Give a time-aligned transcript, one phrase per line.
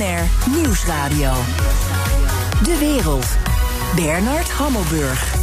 [0.00, 1.32] BNR Nieuwsradio.
[2.62, 3.26] De wereld.
[3.96, 5.34] Bernard Hammelburg.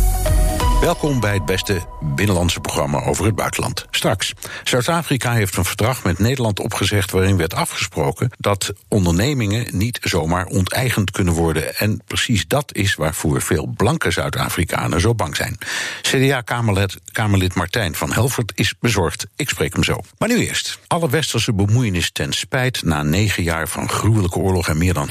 [0.81, 3.85] Welkom bij het beste binnenlandse programma over het buitenland.
[3.97, 4.33] Straks.
[4.63, 11.11] Zuid-Afrika heeft een verdrag met Nederland opgezegd waarin werd afgesproken dat ondernemingen niet zomaar onteigend
[11.11, 11.75] kunnen worden.
[11.75, 15.57] En precies dat is waarvoor veel blanke Zuid-Afrikanen zo bang zijn.
[16.01, 19.25] CDA-Kamerlid Kamerlid Martijn van Helvert is bezorgd.
[19.35, 19.99] Ik spreek hem zo.
[20.17, 20.79] Maar nu eerst.
[20.87, 22.83] Alle westerse bemoeienis ten spijt.
[22.83, 25.09] Na negen jaar van gruwelijke oorlog en meer dan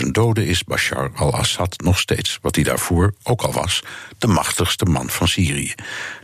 [0.00, 3.82] 500.000 doden is Bashar al-Assad nog steeds, wat hij daarvoor ook al was,
[4.18, 5.74] de machtigste man van Syrië.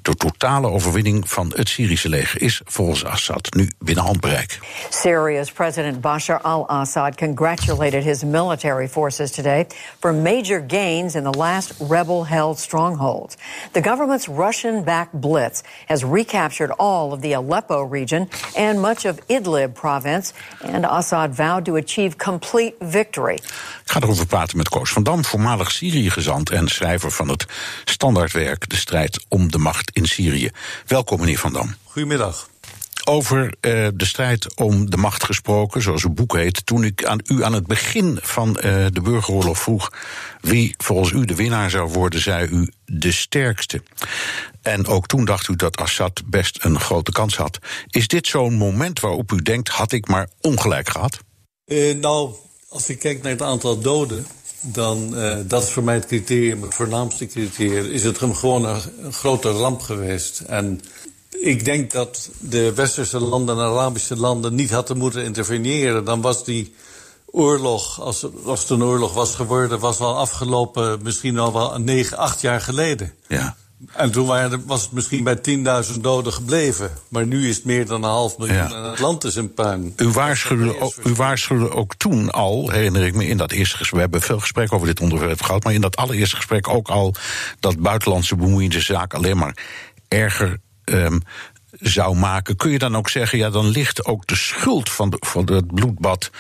[0.03, 4.59] De totale overwinning van het Syrische leger is volgens Assad nu binnen handbereik.
[4.91, 9.67] Syria's President Bashar al-Assad congratulated his military forces today
[10.01, 13.37] for major gains in the last rebel-held stronghold.
[13.73, 19.75] The government's Russian-backed blitz has recaptured all of the Aleppo region and much of Idlib
[19.75, 23.35] province, and Assad vowed to achieve complete victory.
[23.85, 27.47] Ik ga erover praten met Koos van Dam, voormalig Syrië-gezant en schrijver van het
[27.85, 30.51] standaardwerk De strijd om de macht in Syrië.
[30.87, 31.66] Welkom, meneer Van Dam.
[31.85, 32.49] Goedemiddag.
[33.05, 36.67] Over uh, de strijd om de macht gesproken, zoals het boek heet.
[36.67, 39.93] Toen ik aan u aan het begin van uh, de burgeroorlog vroeg
[40.41, 43.83] wie volgens u de winnaar zou worden, zei u de sterkste.
[44.63, 47.59] En ook toen dacht u dat Assad best een grote kans had.
[47.87, 51.19] Is dit zo'n moment waarop u denkt: had ik maar ongelijk gehad?
[51.67, 52.35] Uh, nou,
[52.69, 54.27] als ik kijk naar het aantal doden,
[54.61, 57.91] dan uh, dat is voor mij het criterium, het voornaamste criterium.
[57.91, 60.41] Is het gewoon een, een grote ramp geweest.
[60.41, 60.81] En
[61.41, 66.05] ik denk dat de westerse landen en Arabische landen niet hadden moeten interveneren.
[66.05, 66.75] Dan was die
[67.27, 72.17] oorlog, als, als het een oorlog was geworden, was wel afgelopen misschien al wel negen,
[72.17, 73.13] acht jaar geleden.
[73.29, 73.57] Ja.
[73.93, 75.39] En toen waren, was het misschien bij
[75.95, 76.91] 10.000 doden gebleven.
[77.09, 78.75] Maar nu is het meer dan een half miljoen Ja.
[78.75, 79.93] en het land is in puin.
[79.97, 83.95] U waarschuwde, ook, u waarschuwde ook toen al, herinner ik me, in dat eerste gesprek.
[83.95, 85.65] We hebben veel gesprek over dit onderwerp gehad.
[85.65, 87.15] Maar in dat allereerste gesprek ook al
[87.61, 89.57] dat buitenlandse bemoeiende alleen maar
[90.09, 91.19] erger ehm,
[91.71, 92.57] zou maken.
[92.57, 95.75] Kun je dan ook zeggen, ja, dan ligt ook de schuld van, de, van het
[95.75, 96.31] bloedbad.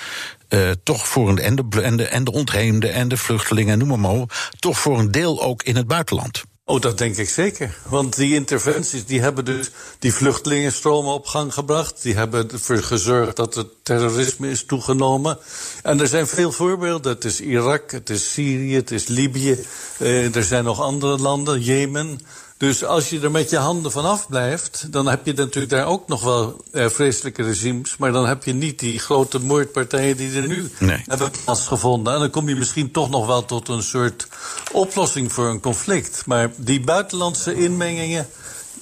[0.48, 3.86] eh, toch voor een, en, de, en, de, en de ontheemden en de vluchtelingen, en
[3.86, 6.44] noem maar, toch voor een deel ook in het buitenland.
[6.68, 7.78] Oh, dat denk ik zeker.
[7.88, 12.02] Want die interventies die hebben dus die vluchtelingenstromen op gang gebracht.
[12.02, 15.38] Die hebben ervoor gezorgd dat het terrorisme is toegenomen.
[15.82, 17.12] En er zijn veel voorbeelden.
[17.12, 19.64] Het is Irak, het is Syrië, het is Libië.
[19.98, 22.20] Eh, er zijn nog andere landen, Jemen.
[22.58, 26.08] Dus als je er met je handen vanaf blijft, dan heb je natuurlijk daar ook
[26.08, 27.96] nog wel eh, vreselijke regimes.
[27.96, 31.02] Maar dan heb je niet die grote moordpartijen die er nu Nee.
[31.06, 32.12] hebben plaatsgevonden.
[32.14, 34.28] En dan kom je misschien toch nog wel tot een soort
[34.72, 36.22] oplossing voor een conflict.
[36.26, 38.26] Maar die buitenlandse inmengingen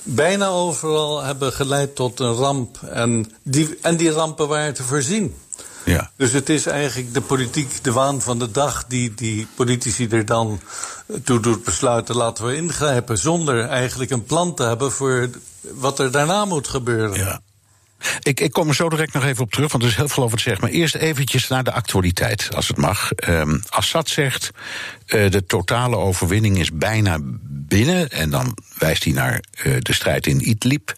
[0.02, 2.78] bijna overal hebben geleid tot een ramp.
[2.90, 5.34] En die, en die rampen waren te voorzien.
[5.84, 6.10] Ja.
[6.16, 10.26] Dus het is eigenlijk de politiek, de waan van de dag, die, die politici er
[10.26, 10.60] dan
[11.24, 13.18] toe doet besluiten, laten we ingrijpen.
[13.18, 15.30] Zonder eigenlijk een plan te hebben voor
[15.74, 17.18] wat er daarna moet gebeuren.
[17.18, 17.40] Ja.
[18.22, 20.22] Ik, ik kom er zo direct nog even op terug, want er is heel veel
[20.22, 20.64] over te zeggen.
[20.64, 23.12] Maar eerst eventjes naar de actualiteit, als het mag.
[23.12, 24.50] Ehm Assad zegt,
[25.06, 28.08] eh, de totale overwinning is bijna binnen.
[28.10, 30.94] En dan wijst hij naar eh, de strijd in Idlib.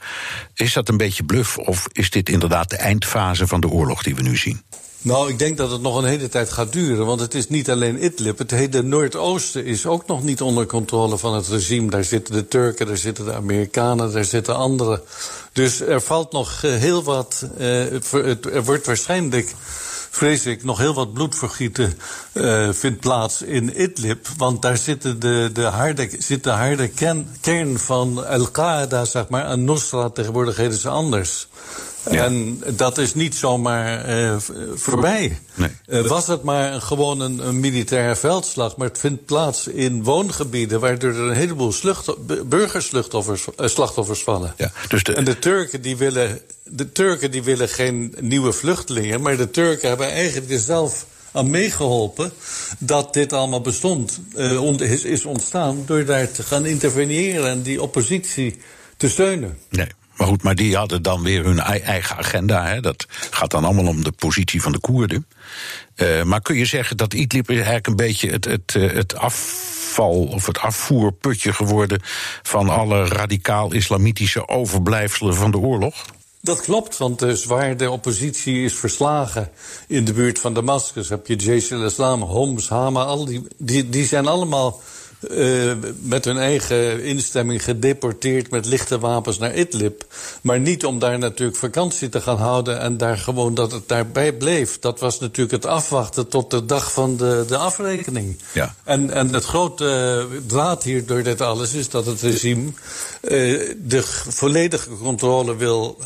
[0.54, 4.14] Is dat een beetje bluff of is dit inderdaad de eindfase van de oorlog die
[4.14, 4.62] we nu zien?
[5.06, 7.06] Nou, ik denk dat het nog een hele tijd gaat duren.
[7.06, 8.38] Want het is niet alleen Idlib.
[8.38, 11.90] Het hele Noordoosten is ook nog niet onder controle van het regime.
[11.90, 15.00] Daar zitten de Turken, daar zitten de Amerikanen, daar zitten anderen.
[15.52, 17.48] Dus er valt nog eh, heel wat.
[17.58, 19.54] eh, er wordt waarschijnlijk.
[20.16, 21.98] Vrees ik, nog heel wat bloedvergieten
[22.32, 24.26] eh, vindt plaats in Idlib.
[24.36, 29.46] Want daar zitten de, de harde, zit de harde kern, kern van Al-Qaeda, zeg maar.
[29.46, 31.48] En Nusra, tegenwoordig heten ze anders.
[32.10, 32.24] Ja.
[32.24, 34.36] En dat is niet zomaar eh,
[34.74, 35.38] voorbij.
[35.54, 35.70] Nee.
[35.86, 40.02] Eh, was het maar een, gewoon een, een militaire veldslag, maar het vindt plaats in
[40.02, 41.72] woongebieden waardoor er een heleboel
[42.44, 44.54] burgerslachtoffers slachtoffers vallen.
[44.56, 49.20] Ja, dus de- En de Turken die willen, de Turken die willen geen nieuwe vluchtelingen,
[49.20, 52.32] maar de Turken hebben eigenlijk er zelf aan meegeholpen
[52.78, 57.82] dat dit allemaal bestond, eh, is, is ontstaan door daar te gaan interveneren en die
[57.82, 58.58] oppositie
[58.96, 59.58] te steunen.
[59.70, 59.88] Nee.
[60.16, 62.66] Maar goed, maar die hadden dan weer hun ei- eigen agenda.
[62.66, 62.80] Hè.
[62.80, 65.26] Dat gaat dan allemaal om de positie van de Koerden.
[65.94, 70.24] Eh, maar kun je zeggen dat Idlib eigenlijk een beetje het, het, eh, het afval
[70.24, 72.00] of het afvoerputje geworden
[72.42, 76.04] van alle radicaal-islamitische overblijfselen van de oorlog?
[76.46, 79.50] Dat klopt, want dus waar de oppositie is verslagen
[79.88, 84.06] in de buurt van Damascus, heb je Jaish al-Islam, Homs, Hama, al die, die, die
[84.06, 84.80] zijn allemaal
[85.30, 90.04] uh, met hun eigen instemming gedeporteerd met lichte wapens naar Idlib.
[90.40, 94.32] Maar niet om daar natuurlijk vakantie te gaan houden en daar gewoon dat het daarbij
[94.32, 94.78] bleef.
[94.78, 98.38] Dat was natuurlijk het afwachten tot de dag van de, de afrekening.
[98.52, 98.74] Ja.
[98.84, 102.70] En, en het grote draad hier door dit alles is dat het regime
[103.28, 105.98] de volledige controle wil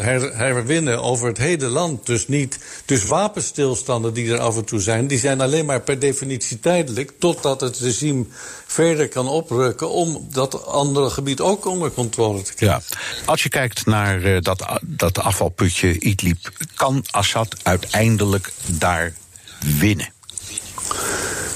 [0.00, 2.06] her, herwinnen over het hele land.
[2.06, 2.58] Dus niet.
[2.84, 7.12] Dus wapenstilstanden die er af en toe zijn, die zijn alleen maar per definitie tijdelijk.
[7.18, 8.24] Totdat het regime
[8.66, 12.82] verder kan oprukken om dat andere gebied ook onder controle te krijgen.
[12.88, 13.24] Ja.
[13.24, 19.14] Als je kijkt naar uh, dat, dat afvalputje Idlib, kan Assad uiteindelijk daar
[19.78, 20.12] winnen?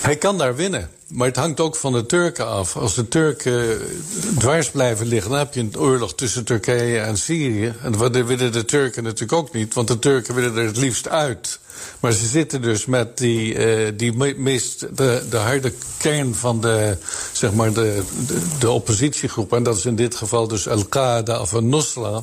[0.01, 0.91] Hij kan daar winnen.
[1.09, 2.77] Maar het hangt ook van de Turken af.
[2.77, 3.81] Als de Turken
[4.39, 7.75] dwars blijven liggen, dan heb je een oorlog tussen Turkije en Syrië.
[7.83, 11.09] En dat willen de Turken natuurlijk ook niet, want de Turken willen er het liefst
[11.09, 11.59] uit.
[12.01, 16.97] Maar ze zitten dus met die, uh, die meest, de, de harde kern van de,
[17.33, 19.53] zeg maar de, de, de oppositiegroep.
[19.53, 22.23] En dat is in dit geval dus Al-Qaeda of Al-Nusra.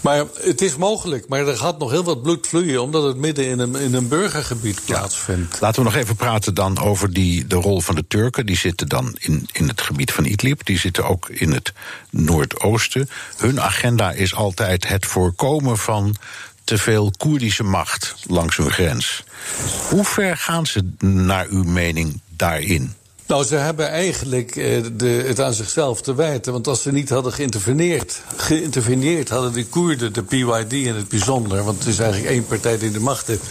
[0.00, 2.82] Maar het is mogelijk, maar er gaat nog heel wat bloed vloeien...
[2.82, 5.52] omdat het midden in een, in een burgergebied plaatsvindt.
[5.52, 5.58] Ja.
[5.60, 8.46] Laten we nog even praten dan over die, de rol van de Turken.
[8.46, 10.66] Die zitten dan in, in het gebied van Idlib.
[10.66, 11.72] Die zitten ook in het
[12.10, 13.08] Noordoosten.
[13.36, 16.16] Hun agenda is altijd het voorkomen van
[16.64, 19.24] te veel Koerdische macht langs hun grens.
[19.88, 22.94] Hoe ver gaan ze naar uw mening daarin?
[23.28, 26.52] Nou, ze hebben eigenlijk eh, de, het aan zichzelf te wijten.
[26.52, 31.64] Want als ze niet hadden geïnterveneerd, geïnterveneerd hadden de Koerden, de PYD in het bijzonder,
[31.64, 33.42] want het is eigenlijk één partij die de macht heeft,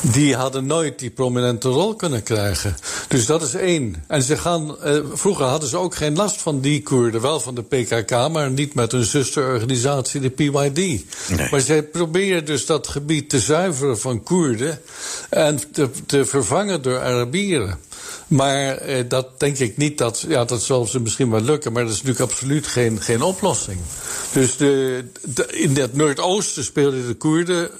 [0.00, 2.76] die hadden nooit die prominente rol kunnen krijgen.
[3.08, 4.04] Dus dat is één.
[4.06, 7.54] En ze gaan, eh, vroeger hadden ze ook geen last van die Koerden, wel van
[7.54, 10.76] de PKK, maar niet met hun zusterorganisatie, de PYD.
[10.76, 11.04] Nee.
[11.50, 14.80] Maar zij proberen dus dat gebied te zuiveren van Koerden
[15.28, 17.85] en te, te vervangen door Arabieren.
[18.26, 20.24] Maar eh, dat denk ik niet dat.
[20.28, 23.78] Ja, dat zal ze misschien wel lukken, maar dat is natuurlijk absoluut geen, geen oplossing.
[24.32, 25.04] Dus de,
[25.50, 27.70] in het Noordoosten speelden de Koerden.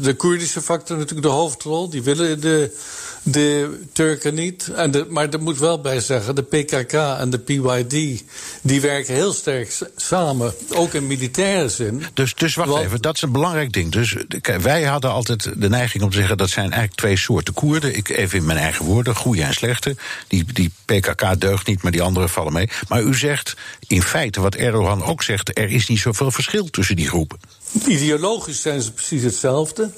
[0.00, 1.90] De Koerdische factor natuurlijk de hoofdrol.
[1.90, 2.76] Die willen de
[3.22, 4.68] de Turken niet.
[4.68, 8.24] En de, maar er moet wel bij zeggen, de PKK en de PYD...
[8.62, 12.02] die werken heel sterk samen, ook in militaire zin.
[12.14, 13.92] Dus, dus wacht even, dat is een belangrijk ding.
[13.92, 16.36] Dus kijk, wij hadden altijd de neiging om te zeggen...
[16.36, 17.96] dat zijn eigenlijk twee soorten Koerden.
[17.96, 19.96] Ik, even in mijn eigen woorden, goede en slechte.
[20.28, 22.68] Die, die PKK deugt niet, maar die andere vallen mee.
[22.88, 23.56] Maar u zegt
[23.86, 25.58] in feite, wat Erdogan ook zegt...
[25.58, 27.38] er is niet zoveel verschil tussen die groepen.
[27.86, 29.90] Ideologisch zijn ze precies hetzelfde.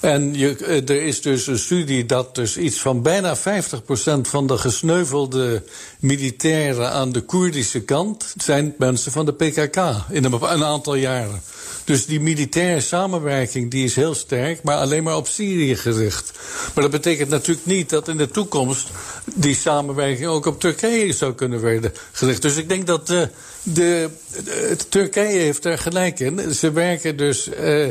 [0.00, 4.46] En je, eh, er is dus een studie dat dus iets van bijna 50% van
[4.46, 5.62] de gesneuvelde
[5.98, 9.76] militairen aan de Koerdische kant zijn mensen van de PKK
[10.10, 11.42] in een, aantal jaren.
[11.84, 16.32] Dus die militaire samenwerking die is heel sterk, maar alleen maar op Syrië gericht.
[16.74, 18.88] Maar dat betekent natuurlijk niet dat in de toekomst
[19.34, 22.42] die samenwerking ook op Turkije zou kunnen worden gericht.
[22.42, 23.28] Dus ik denk dat de,
[23.62, 24.08] de,
[24.44, 26.54] de Turkije heeft er gelijk in.
[26.54, 27.88] Ze werken dus uh,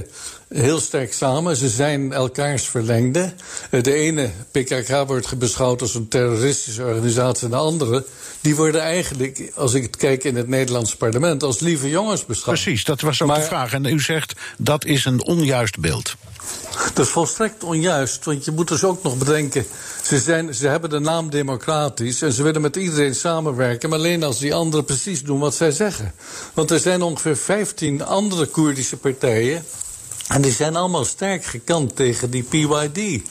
[0.49, 1.55] heel sterk samen.
[1.55, 3.33] Ze zijn elkaars verlengde.
[3.71, 8.05] Uh, de ene PKK wordt beschouwd als een terroristische organisatie en de andere
[8.41, 12.61] die worden eigenlijk, als ik het kijk in het Nederlands parlement, als lieve jongens beschouwd.
[12.61, 13.73] Precies, dat was ook maar, de vraag.
[13.73, 16.15] En u zegt dat is een onjuist beeld.
[16.93, 19.65] Dat is volstrekt onjuist, want je moet dus ook nog bedenken.
[20.03, 24.23] Ze, zijn, ze hebben de naam democratisch en ze willen met iedereen samenwerken, maar alleen
[24.23, 26.13] als die anderen precies doen wat zij zeggen.
[26.53, 29.65] Want er zijn ongeveer 15 andere Koerdische partijen
[30.29, 33.21] en die zijn allemaal sterk gekant tegen die PYD.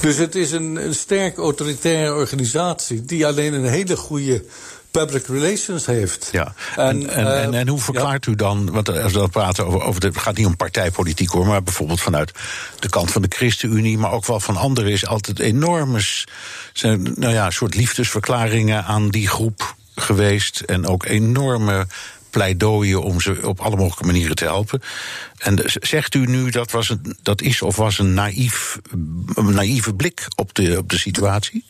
[0.00, 4.44] Dus het is een, een sterk autoritaire organisatie die alleen een hele goede
[4.90, 6.28] public relations heeft.
[6.32, 6.54] Ja.
[6.76, 9.82] En, en, en, en, en hoe verklaart u dan, want als we dan praten over,
[9.82, 12.32] over het gaat niet om partijpolitiek hoor, maar bijvoorbeeld vanuit
[12.78, 16.00] de kant van de ChristenUnie, maar ook wel van anderen, is altijd enorme
[16.72, 20.60] zijn, nou ja, soort liefdesverklaringen aan die groep geweest.
[20.60, 21.86] En ook enorme
[22.30, 24.82] pleidooien om ze op alle mogelijke manieren te helpen.
[25.40, 28.78] En zegt u nu dat, was een, dat is of was een, naïef,
[29.34, 31.64] naïeve blik op de, op de situatie?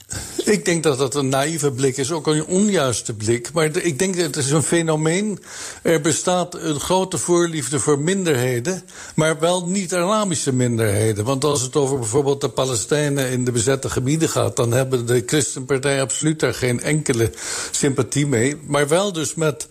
[0.45, 3.53] Ik denk dat dat een naïeve blik is, ook een onjuiste blik.
[3.53, 5.39] Maar ik denk dat het is een fenomeen.
[5.83, 8.83] Er bestaat een grote voorliefde voor minderheden,
[9.15, 11.25] maar wel niet-Arabische minderheden.
[11.25, 15.23] Want als het over bijvoorbeeld de Palestijnen in de bezette gebieden gaat, dan hebben de
[15.27, 17.33] Christenpartij absoluut daar geen enkele
[17.71, 18.57] sympathie mee.
[18.67, 19.69] Maar wel dus met,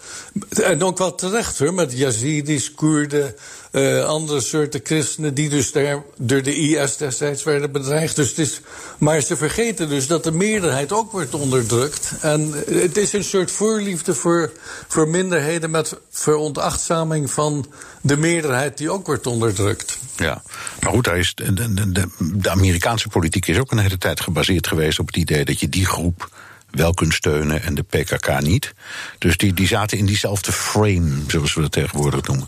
[0.49, 3.35] en ook wel terecht hoor, met Yazidis, Koerden.
[3.71, 5.71] Uh, andere soorten christenen die dus
[6.17, 8.15] door de IS destijds werden bedreigd.
[8.15, 8.61] Dus het is,
[8.97, 12.13] maar ze vergeten dus dat de meerderheid ook wordt onderdrukt.
[12.21, 14.51] En het is een soort voorliefde voor,
[14.87, 17.65] voor minderheden met veronachtzaming van
[18.01, 19.97] de meerderheid die ook wordt onderdrukt.
[20.15, 20.41] Ja,
[20.79, 24.21] maar goed, daar is de, de, de, de Amerikaanse politiek is ook een hele tijd
[24.21, 26.29] gebaseerd geweest op het idee dat je die groep
[26.71, 28.73] wel kunt steunen en de PKK niet.
[29.17, 32.47] Dus die, die zaten in diezelfde frame, zoals we dat tegenwoordig noemen.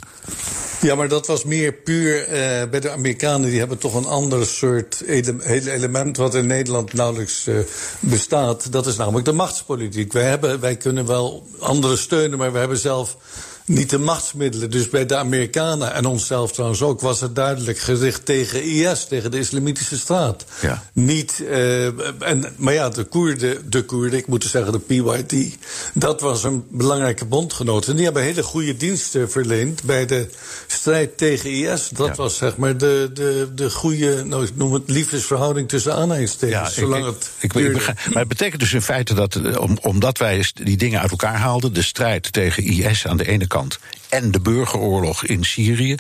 [0.81, 2.33] Ja, maar dat was meer puur uh,
[2.69, 3.49] bij de Amerikanen.
[3.49, 7.59] Die hebben toch een ander soort ele element wat in Nederland nauwelijks uh,
[7.99, 8.71] bestaat.
[8.71, 10.13] Dat is namelijk de machtspolitiek.
[10.13, 13.17] Wij, hebben, wij kunnen wel anderen steunen, maar we hebben zelf
[13.65, 14.71] niet de machtsmiddelen.
[14.71, 19.31] Dus bij de Amerikanen en onszelf trouwens ook was het duidelijk gericht tegen IS, tegen
[19.31, 20.45] de Islamitische Staat.
[20.61, 20.83] Ja.
[20.93, 21.85] Niet, uh,
[22.21, 25.57] en, maar ja, de Koerden, de Koerden, ik moet zeggen de PYD,
[25.93, 27.87] dat was een belangrijke bondgenoot.
[27.87, 30.27] En die hebben hele goede diensten verleend bij de
[30.67, 31.89] strijd tegen IS.
[31.89, 32.15] Dat ja.
[32.15, 36.75] was zeg maar de, de, de goede, nou, ik noem het liefdesverhouding tussen aanhalingstekens.
[36.75, 39.77] Ja, zolang ik, het ik, ik begrijp, maar het betekent dus in feite dat, om,
[39.81, 43.60] omdat wij die dingen uit elkaar haalden, de strijd tegen IS aan de ene kant
[44.09, 45.95] en de burgeroorlog in Syrië.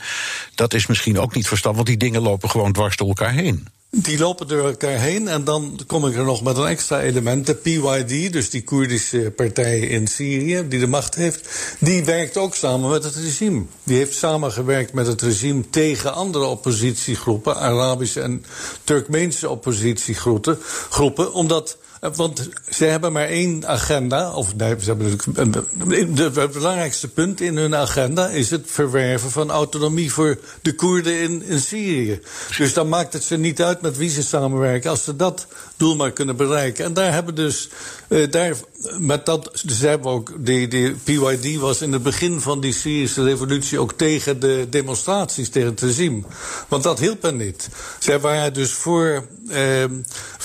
[0.55, 3.67] Dat is misschien ook niet verstandig, want die dingen lopen gewoon dwars door elkaar heen.
[3.95, 7.45] Die lopen door elkaar heen en dan kom ik er nog met een extra element.
[7.45, 11.49] De PYD, dus die Koerdische partij in Syrië, die de macht heeft,
[11.79, 13.63] die werkt ook samen met het regime.
[13.83, 18.45] Die heeft samengewerkt met het regime tegen andere oppositiegroepen, Arabische en
[18.83, 20.57] Turkmeense oppositiegroepen,
[20.89, 21.77] groepen, omdat
[22.09, 24.33] want ze hebben maar één agenda.
[24.33, 30.13] Of nee, ze hebben het belangrijkste punt in hun agenda is het verwerven van autonomie
[30.13, 32.21] voor de Koerden in, Syrië.
[32.57, 34.89] Dus dan maakt het ze niet uit met wie ze samenwerken.
[34.89, 36.85] Als ze dat doel maar kunnen bereiken.
[36.85, 37.69] En daar hebben dus.
[38.07, 38.55] Uh, daar,
[38.97, 40.33] met dat, dus hebben ook.
[40.37, 45.49] Die, die PYD was in het begin van die Syrische revolutie ook tegen de demonstraties
[45.49, 46.21] tegen het regime.
[46.67, 47.69] Want dat hielp hen niet.
[47.99, 49.83] Zij waren dus voor uh,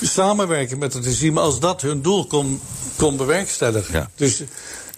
[0.02, 2.60] samenwerken met het regime als dat hun doel kon,
[2.96, 3.94] kon bewerkstelligen.
[3.94, 4.10] Ja.
[4.14, 4.42] Dus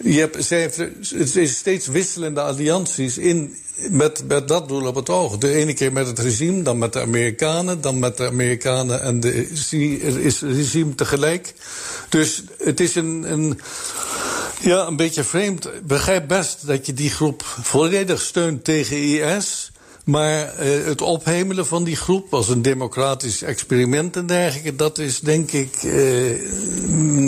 [0.01, 0.77] je hebt, zij heeft,
[1.11, 3.57] het is steeds wisselende allianties in,
[3.91, 5.39] met, met dat doel op het oog.
[5.39, 9.21] De ene keer met het regime, dan met de Amerikanen, dan met de Amerikanen en
[9.21, 9.49] de
[10.23, 11.55] is regime tegelijk.
[12.09, 13.61] Dus het is een, een,
[14.61, 15.69] ja, een beetje vreemd.
[15.87, 19.71] Begrijp best dat je die groep volledig steunt tegen IS.
[20.09, 25.21] Maar uh, het ophemelen van die groep als een democratisch experiment en dergelijke, dat is
[25.21, 26.53] denk ik uh,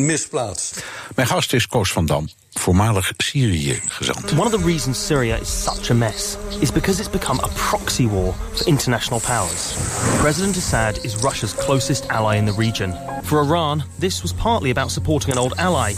[0.07, 0.85] misplaatst.
[1.15, 4.33] Mijn gast is Koos van Dam, voormalig Syrië gezant.
[4.33, 8.07] One of the reasons Syria is such a mess is because it's become a proxy
[8.07, 9.75] war for international powers.
[10.19, 12.95] President Assad is Russia's closest ally in the region.
[13.23, 15.93] For Iran, this was partly about supporting an old ally.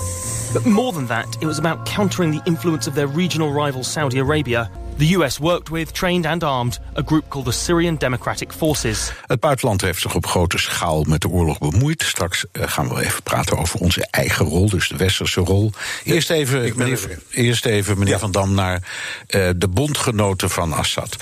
[0.52, 4.18] But more than that, it was about countering the influence of their regional rival Saudi
[4.18, 9.12] Arabia The US worked with, trained and armed a group called the Syrian Democratic Forces.
[9.26, 12.02] Het buitenland heeft zich op grote schaal met de oorlog bemoeid.
[12.02, 15.72] Straks uh, gaan we even praten over onze eigen rol, dus de westerse rol.
[16.04, 18.18] Eerst even, meneer, eerst even, meneer ja.
[18.18, 18.82] Van Dam, naar
[19.28, 21.16] uh, de bondgenoten van Assad.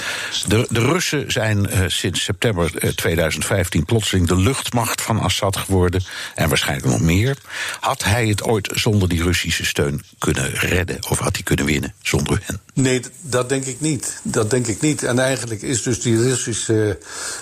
[0.47, 6.03] De, de Russen zijn uh, sinds september 2015 plotseling de luchtmacht van Assad geworden.
[6.35, 7.37] En waarschijnlijk nog meer.
[7.81, 10.97] Had hij het ooit zonder die Russische steun kunnen redden?
[11.09, 12.61] Of had hij kunnen winnen zonder hen?
[12.75, 14.21] Nee, dat denk ik niet.
[14.23, 15.03] Dat denk ik niet.
[15.03, 16.99] En eigenlijk is dus die Russische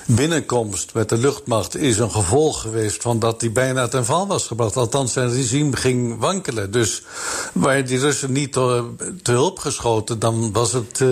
[0.06, 4.46] binnenkomst met de luchtmacht is een gevolg geweest van dat die bijna ten val was
[4.46, 4.76] gebracht.
[4.76, 6.70] Althans, zijn regime ging wankelen.
[6.70, 7.02] Dus
[7.52, 8.90] waar die Russen niet te,
[9.22, 11.08] hulp geschoten, dan was het uh,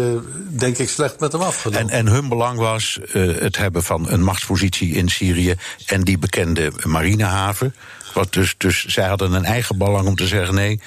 [0.49, 1.81] denk ik slecht met hem afgelopen.
[1.81, 5.55] En, en hun belang was uh, het hebben van een machtspositie in Syrië
[5.87, 7.75] en die bekende marinehaven.
[8.15, 10.81] Wat dus, dus zij hadden een eigen belang om te zeggen: nee,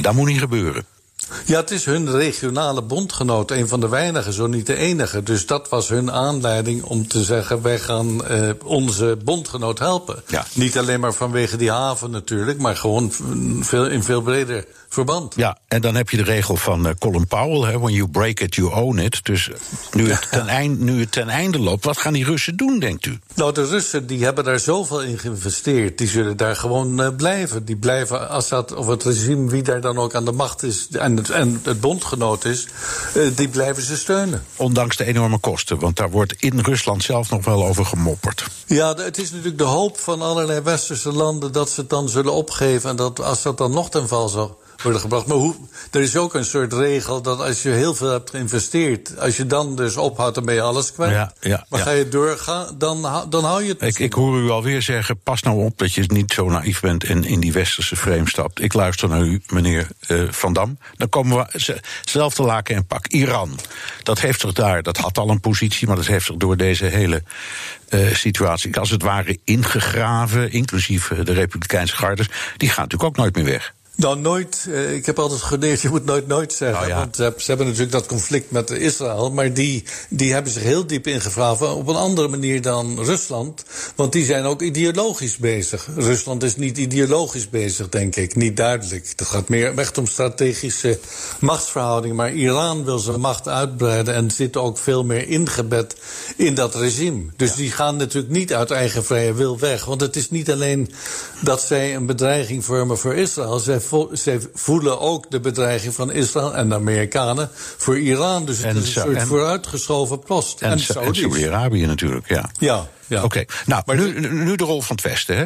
[0.00, 0.84] dat moet niet gebeuren.
[1.44, 5.22] Ja, het is hun regionale bondgenoot, een van de weinigen, zo niet de enige.
[5.22, 10.22] Dus dat was hun aanleiding om te zeggen: wij gaan uh, onze bondgenoot helpen.
[10.26, 10.46] Ja.
[10.54, 13.12] Niet alleen maar vanwege die haven natuurlijk, maar gewoon
[13.60, 15.34] veel, in veel breder verband.
[15.36, 18.40] Ja, en dan heb je de regel van uh, Colin Powell: hè, when you break
[18.40, 19.24] it, you own it.
[19.24, 19.50] Dus
[19.92, 23.06] nu het, ten einde, nu het ten einde loopt, wat gaan die Russen doen, denkt
[23.06, 23.18] u?
[23.34, 25.98] Nou, de Russen die hebben daar zoveel in geïnvesteerd.
[25.98, 27.64] Die zullen daar gewoon uh, blijven.
[27.64, 30.88] Die blijven Assad of het regime, wie daar dan ook aan de macht is.
[30.88, 32.66] En het, en het bondgenoot is,
[33.16, 34.44] uh, die blijven ze steunen.
[34.56, 38.46] Ondanks de enorme kosten, want daar wordt in Rusland zelf nog wel over gemopperd.
[38.66, 42.32] Ja, het is natuurlijk de hoop van allerlei westerse landen dat ze het dan zullen
[42.32, 45.26] opgeven en dat Assad dan nog ten val zal worden gebracht.
[45.26, 45.54] Maar hoe,
[45.90, 49.46] er is ook een soort regel dat als je heel veel hebt geïnvesteerd, als je
[49.46, 51.12] dan dus ophoudt, dan ben je alles kwijt.
[51.12, 51.84] Ja, ja, maar ja.
[51.84, 53.82] ga je doorgaan, dan, dan hou je het.
[53.82, 57.04] Ik, ik hoor u alweer zeggen: pas nou op dat je niet zo naïef bent
[57.04, 58.62] en in die westerse frame stapt.
[58.62, 60.78] Ik luister naar u, meneer uh, Van Dam.
[60.96, 63.06] Dan komen we zelf te laken en pak.
[63.06, 63.58] Iran,
[64.02, 66.84] dat heeft zich daar, dat had al een positie, maar dat heeft zich door deze
[66.84, 67.22] hele
[67.88, 72.28] uh, situatie als het ware ingegraven, inclusief de Republikeinse gardes.
[72.56, 73.74] Die gaan natuurlijk ook nooit meer weg.
[74.00, 74.66] Nou, nooit.
[74.68, 76.82] Uh, ik heb altijd geleerd, je moet nooit nooit zeggen.
[76.82, 76.96] Oh, ja.
[76.96, 79.30] Want ze, ze, hebben natuurlijk dat conflict met Israël.
[79.30, 81.74] Maar die, die hebben zich heel diep ingegraven.
[81.74, 83.64] Op een andere manier dan Rusland.
[83.94, 85.88] Want die zijn ook ideologisch bezig.
[85.96, 88.36] Rusland is niet ideologisch bezig, denk ik.
[88.36, 89.12] Niet duidelijk.
[89.16, 90.98] Het gaat meer echt om strategische
[91.40, 92.16] machtsverhoudingen.
[92.16, 95.96] Maar Iran wil zijn macht uitbreiden en zit ook veel meer ingebed
[96.36, 97.22] in dat regime.
[97.36, 99.84] Dus die gaan natuurlijk niet uit eigen vrije wil weg.
[99.84, 100.92] Want het is niet alleen
[101.40, 103.58] dat zij een bedreiging vormen voor Israël.
[103.58, 103.80] Zij,
[104.12, 108.44] zij voelen ook de bedreiging van Israël en de Amerikanen voor Iran.
[108.44, 110.60] Dus het is een soort vooruitgeschoven post.
[110.60, 112.50] En, en Saudi-Arabië natuurlijk, ja.
[112.58, 112.88] Ja.
[113.06, 113.22] Ja.
[113.22, 115.36] Oké, nou, maar nu, nu de rol van het Westen.
[115.36, 115.44] Hè.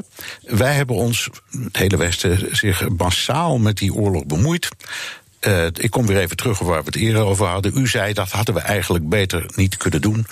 [0.57, 1.29] Wij hebben ons,
[1.63, 4.69] het hele Westen, zich massaal met die oorlog bemoeid.
[5.41, 7.79] Uh, ik kom weer even terug waar we het eerder over hadden.
[7.79, 10.27] U zei dat hadden we eigenlijk beter niet kunnen doen.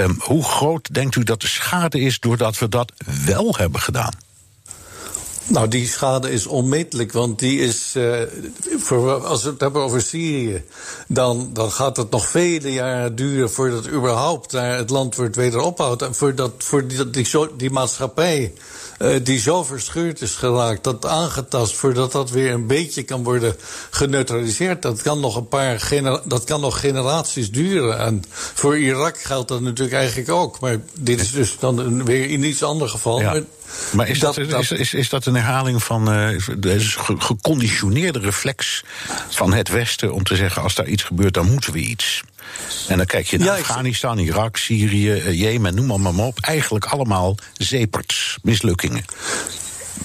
[0.00, 2.92] Um, hoe groot denkt u dat de schade is doordat we dat
[3.24, 4.12] wel hebben gedaan?
[5.46, 7.94] Nou, die schade is onmetelijk, want die is.
[7.96, 8.20] Uh,
[8.76, 10.64] voor, als we het hebben over Syrië,
[11.08, 16.02] dan, dan gaat het nog vele jaren duren voordat überhaupt daar het land wordt ophoudt.
[16.02, 18.52] En voordat voor die, die, die maatschappij
[19.02, 23.56] uh, die zo verscheurd is geraakt, dat aangetast, voordat dat weer een beetje kan worden
[23.90, 25.80] geneutraliseerd, dat kan nog een paar
[26.24, 27.98] dat kan nog generaties duren.
[27.98, 30.60] En voor Irak geldt dat natuurlijk eigenlijk ook.
[30.60, 33.20] Maar dit is dus dan een, weer in iets ander geval.
[33.20, 33.30] Ja.
[33.32, 33.42] Maar,
[33.92, 36.80] maar is dat, dat, is, is, is dat een herhaling van uh, de
[37.18, 38.84] geconditioneerde reflex
[39.28, 42.22] van het Westen om te zeggen: als daar iets gebeurt, dan moeten we iets?
[42.88, 46.38] En dan kijk je naar Afghanistan, Irak, Syrië, eh, Jemen, noem maar, maar op.
[46.40, 49.04] Eigenlijk allemaal zeeperts, mislukkingen.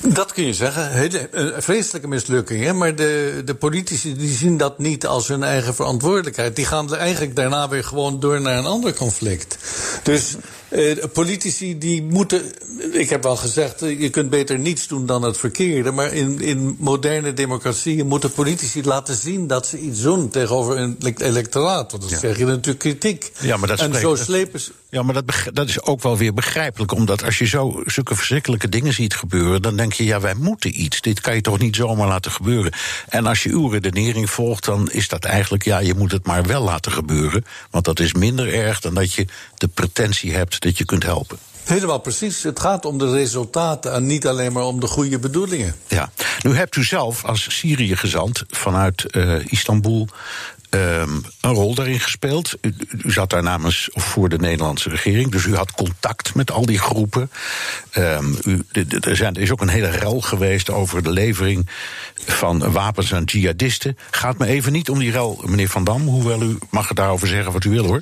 [0.01, 0.91] Dat kun je zeggen.
[0.91, 2.77] Hele, eh, vreselijke mislukkingen.
[2.77, 6.55] Maar de, de politici die zien dat niet als hun eigen verantwoordelijkheid.
[6.55, 9.57] Die gaan eigenlijk daarna weer gewoon door naar een ander conflict.
[10.03, 10.35] Dus
[10.69, 12.43] uh, politici die moeten.
[12.91, 15.91] Ik heb wel gezegd, eh, je kunt beter niets doen dan het verkeerde.
[15.91, 20.97] Maar in, in moderne democratieën moeten politici laten zien dat ze iets doen tegenover een
[21.17, 21.91] electoraat.
[21.91, 22.19] Want dan ja.
[22.19, 23.31] zeg je natuurlijk kritiek.
[23.39, 24.71] Ja, maar dat en zo slepen ze.
[24.89, 26.91] Ja, maar dat, dat is ook wel weer begrijpelijk.
[26.91, 30.81] Omdat als je zo zulke verschrikkelijke dingen ziet gebeuren, dan denk je, ja, wij moeten
[30.81, 31.01] iets.
[31.01, 32.71] Dit kan je toch niet zomaar laten gebeuren.
[33.09, 36.43] En als je uw redenering volgt, dan is dat eigenlijk, ja, je moet het maar
[36.43, 37.45] wel laten gebeuren.
[37.71, 39.25] Want dat is minder erg dan dat je
[39.57, 41.37] de pretentie hebt dat je kunt helpen.
[41.63, 42.43] Helemaal precies.
[42.43, 45.75] Het gaat om de resultaten en niet alleen maar om de goede bedoelingen.
[45.87, 46.11] Ja,
[46.41, 50.07] nu hebt u zelf als Syrië-gezant vanuit uh, Istanbul
[50.69, 52.53] um, een rol daarin gespeeld.
[52.61, 56.51] U, u, zat daar namens of voor de Nederlandse regering, dus u had contact met
[56.51, 57.31] al die groepen.
[57.97, 58.63] Um, u,
[58.99, 61.69] er, zijn, er is ook een hele rel geweest over de levering
[62.25, 63.97] van wapens aan jihadisten.
[64.11, 67.27] Gaat me even niet om die rel, meneer Van Dam, hoewel u mag het daarover
[67.27, 68.01] zeggen wat u wil hoor.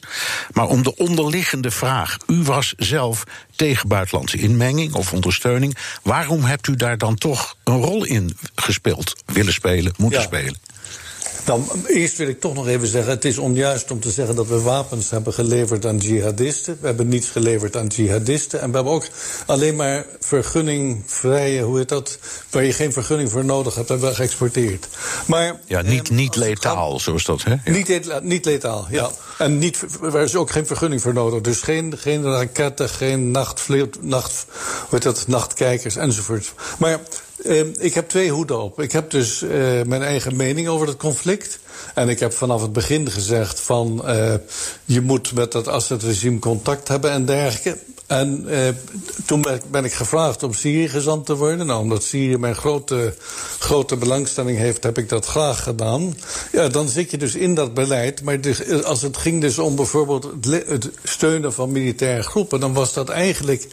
[0.51, 2.17] Maar om de onderliggende vraag.
[2.27, 3.23] U was zelf
[3.55, 5.77] tegen buitenlandse inmenging of ondersteuning.
[6.03, 10.25] Waarom hebt u daar dan toch een rol in gespeeld, willen spelen, moeten ja.
[10.25, 10.55] spelen?
[11.45, 14.47] Dan, eerst wil ik toch nog even zeggen: het is onjuist om te zeggen dat
[14.47, 16.77] we wapens hebben geleverd aan jihadisten.
[16.81, 18.61] We hebben niets geleverd aan jihadisten.
[18.61, 19.07] En we hebben ook
[19.45, 22.19] alleen maar vergunningvrije, hoe heet dat?
[22.49, 24.87] Waar je geen vergunning voor nodig hebt, hebben we geëxporteerd.
[25.25, 27.55] Maar, ja, niet, eh, niet letaal, gaat, zoals dat, hè?
[27.63, 27.71] Ja.
[27.71, 29.09] Niet, niet letaal, ja.
[29.37, 31.41] En niet, waar is ook geen vergunning voor nodig.
[31.41, 34.45] Dus geen, geen raketten, geen nachtvleet, nacht,
[34.79, 36.53] hoe heet dat, nachtkijkers enzovoort.
[36.77, 36.99] Maar
[37.45, 38.81] uh, ik heb twee hoeden op.
[38.81, 39.49] Ik heb dus uh,
[39.85, 41.59] mijn eigen mening over het conflict.
[41.93, 44.33] En ik heb vanaf het begin gezegd van uh,
[44.85, 47.77] je moet met dat Assad-regime contact hebben en dergelijke.
[48.07, 48.67] En uh,
[49.25, 51.65] toen ben ik gevraagd om Syrië gezant te worden.
[51.65, 53.13] Nou, omdat Syrië mijn grote,
[53.59, 56.17] grote belangstelling heeft, heb ik dat graag gedaan.
[56.51, 58.23] Ja, dan zit je dus in dat beleid.
[58.23, 60.31] Maar dus, als het ging dus om bijvoorbeeld
[60.67, 63.67] het steunen van militaire groepen, dan was dat eigenlijk.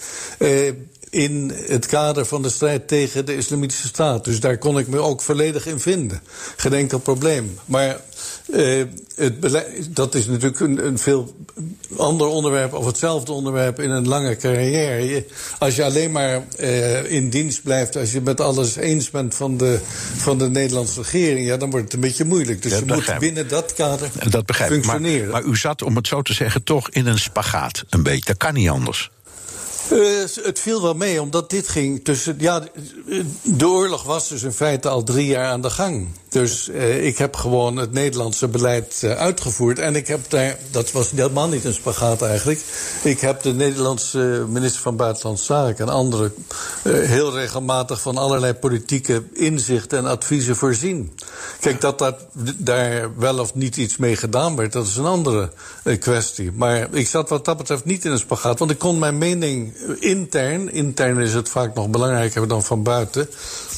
[1.13, 4.25] In het kader van de strijd tegen de Islamitische Staat.
[4.25, 6.21] Dus daar kon ik me ook volledig in vinden.
[6.57, 7.59] Geen enkel probleem.
[7.65, 8.01] Maar
[8.51, 8.85] uh,
[9.17, 11.35] het beleid, dat is natuurlijk een, een, veel
[11.97, 15.05] ander onderwerp, of hetzelfde onderwerp in een lange carrière.
[15.05, 15.25] Je,
[15.59, 19.57] als je alleen maar uh, in dienst blijft, als je met alles eens bent van
[19.57, 19.79] de,
[20.17, 22.63] van de Nederlandse regering, ja, dan wordt het een beetje moeilijk.
[22.63, 25.31] Dus je moet binnen dat kader dat begrijp functioneren.
[25.31, 28.25] Maar, maar u zat, om het zo te zeggen, toch in een spagaat een beetje.
[28.25, 29.11] Dat kan niet anders.
[29.93, 32.37] Uh, het viel wel mee, omdat dit ging tussen.
[32.39, 32.63] Ja,
[33.43, 36.09] de oorlog was dus in feite al drie jaar aan de gang.
[36.33, 39.79] Dus uh, ik heb gewoon het Nederlandse beleid uh, uitgevoerd.
[39.79, 42.61] En ik heb daar, dat was helemaal niet een spagaat eigenlijk.
[43.03, 46.35] Ik heb de Nederlandse minister van Buitenlandse Zaken en anderen
[46.83, 51.13] uh, heel regelmatig van allerlei politieke inzichten en adviezen voorzien.
[51.61, 52.19] Kijk, dat, dat
[52.57, 55.51] daar wel of niet iets mee gedaan werd, dat is een andere
[55.99, 56.53] kwestie.
[56.53, 59.77] Maar ik zat wat dat betreft niet in een spagaat, want ik kon mijn mening
[59.99, 63.29] intern, intern is het vaak nog belangrijker dan van buiten,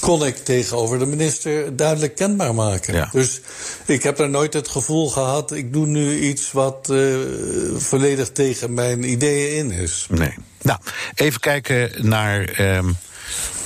[0.00, 3.08] kon ik tegenover de minister duidelijk kenbaar kenbaar maken.
[3.12, 3.40] Dus
[3.86, 7.16] ik heb er nooit het gevoel gehad, ik doe nu iets wat uh,
[7.76, 10.06] volledig tegen mijn ideeën in is.
[10.10, 10.34] Nee.
[10.62, 10.78] Nou,
[11.14, 12.96] even kijken naar um,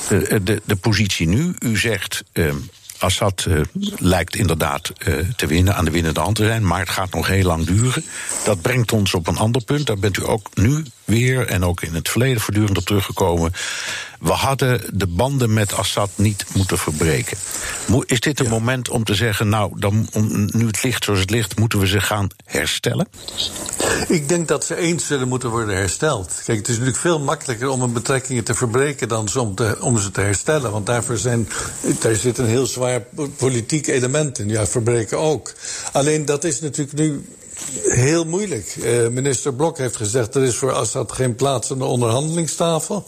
[0.09, 1.55] de, de, de, positie nu.
[1.59, 2.25] U zegt.
[2.33, 3.61] Um, Assad uh,
[3.99, 7.27] lijkt inderdaad uh, te winnen, aan de winnende hand te zijn, maar het gaat nog
[7.27, 8.05] heel lang duren.
[8.45, 9.87] Dat brengt ons op een ander punt.
[9.87, 13.53] Daar bent u ook nu weer en ook in het verleden voortdurend op teruggekomen.
[14.21, 17.37] We hadden de banden met Assad niet moeten verbreken.
[18.07, 21.31] Is dit een moment om te zeggen, nou, dan, om, nu het ligt zoals het
[21.31, 23.09] ligt, moeten we ze gaan herstellen?
[24.09, 26.43] Ik denk dat ze eens zullen moeten worden hersteld.
[26.45, 29.99] Kijk, het is natuurlijk veel makkelijker om een betrekkingen te verbreken dan om, te, om
[29.99, 30.71] ze te herstellen.
[30.71, 31.49] Want daarvoor zijn,
[32.01, 33.03] daar zit een heel zwaar
[33.37, 34.49] politiek element in.
[34.49, 35.53] Ja, verbreken ook.
[35.93, 37.25] Alleen dat is natuurlijk nu
[37.83, 38.77] heel moeilijk.
[38.77, 40.35] Uh, minister Blok heeft gezegd...
[40.35, 43.07] er is voor Assad geen plaats aan de onderhandelingstafel.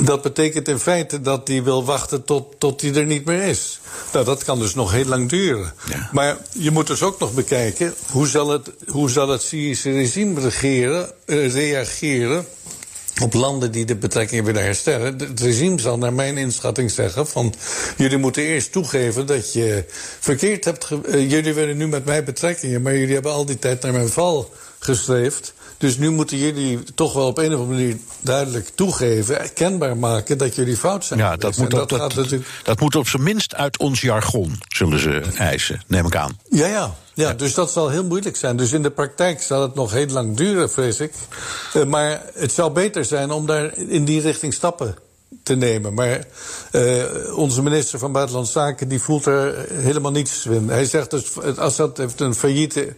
[0.00, 3.80] Dat betekent in feite dat hij wil wachten tot, tot hij er niet meer is.
[4.12, 5.72] Nou, dat kan dus nog heel lang duren.
[5.88, 6.08] Ja.
[6.12, 7.94] Maar je moet dus ook nog bekijken...
[8.10, 12.46] hoe zal het, hoe zal het Syrische regime regeren, uh, reageren
[13.22, 15.18] op landen die de betrekkingen willen herstellen.
[15.18, 17.54] Het regime zal naar mijn inschatting zeggen van...
[17.96, 19.84] jullie moeten eerst toegeven dat je
[20.20, 20.90] verkeerd hebt...
[20.90, 22.82] Uh, jullie willen nu met mij betrekkingen...
[22.82, 25.54] maar jullie hebben al die tijd naar mijn val gestreefd.
[25.78, 29.52] Dus nu moeten jullie toch wel op een of andere manier duidelijk toegeven...
[29.54, 31.18] kenbaar maken dat jullie fout zijn.
[31.18, 32.48] Ja, dat moet, dat, dat, natuurlijk...
[32.62, 36.38] dat moet op zijn minst uit ons jargon, zullen ze eisen, neem ik aan.
[36.50, 36.94] Ja, ja.
[37.14, 38.56] Ja, dus dat zal heel moeilijk zijn.
[38.56, 41.12] Dus in de praktijk zal het nog heel lang duren, vrees ik.
[41.74, 44.96] Uh, maar het zou beter zijn om daar in die richting stappen
[45.42, 45.94] te nemen.
[45.94, 46.24] Maar
[46.72, 50.68] uh, onze minister van Buitenlandse Zaken die voelt er helemaal niets in.
[50.68, 52.94] Hij zegt dus, Assad heeft een failliete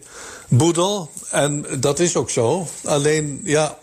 [0.49, 1.11] boedel.
[1.31, 2.67] En dat is ook zo.
[2.83, 3.77] Alleen, ja,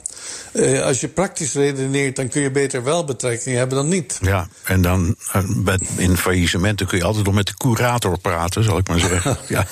[0.56, 4.18] uh, als je praktisch redeneert, dan kun je beter wel betrekking hebben dan niet.
[4.22, 8.78] Ja, en dan uh, in faillissementen kun je altijd nog met de curator praten, zal
[8.78, 9.36] ik maar zeggen.
[9.48, 9.66] ja,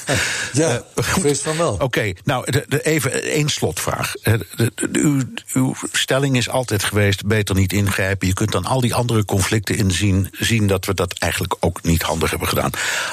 [0.52, 0.84] ja
[1.24, 1.76] uh, van wel.
[1.78, 4.12] Oké, nou de, de, even één slotvraag.
[4.22, 8.28] De, uw, uw, stelling is altijd geweest: beter niet ingrijpen.
[8.28, 12.02] Je kunt dan al die andere conflicten inzien zien dat we dat eigenlijk ook niet
[12.02, 12.70] handig hebben gedaan.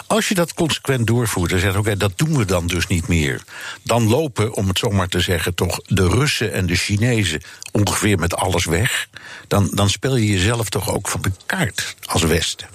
[0.08, 3.42] Als je dat consequent doorvoert en zegt: oké, dat doen we dan dus niet meer.
[3.84, 8.36] Dan lopen, om het zomaar te zeggen, toch de Russen en de Chinezen ongeveer met
[8.36, 9.08] alles weg,
[9.48, 12.68] dan, dan speel je jezelf toch ook van de kaart als Westen.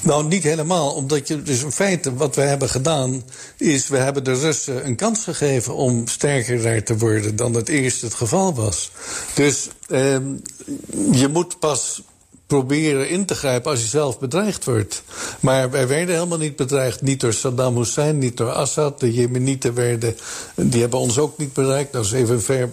[0.00, 3.22] Nou, niet helemaal, omdat je dus in feite wat we hebben gedaan
[3.56, 7.68] is we hebben de Russen een kans gegeven om sterker daar te worden dan het
[7.68, 8.90] eerst het geval was.
[9.34, 10.16] Dus eh,
[11.12, 12.02] je moet pas
[12.46, 15.02] proberen in te grijpen als je zelf bedreigd wordt.
[15.40, 17.02] Maar wij werden helemaal niet bedreigd.
[17.02, 19.00] Niet door Saddam Hussein, niet door Assad.
[19.00, 20.16] De Jemenieten werden,
[20.54, 21.92] die hebben ons ook niet bedreigd.
[21.92, 22.68] Dat is even ver.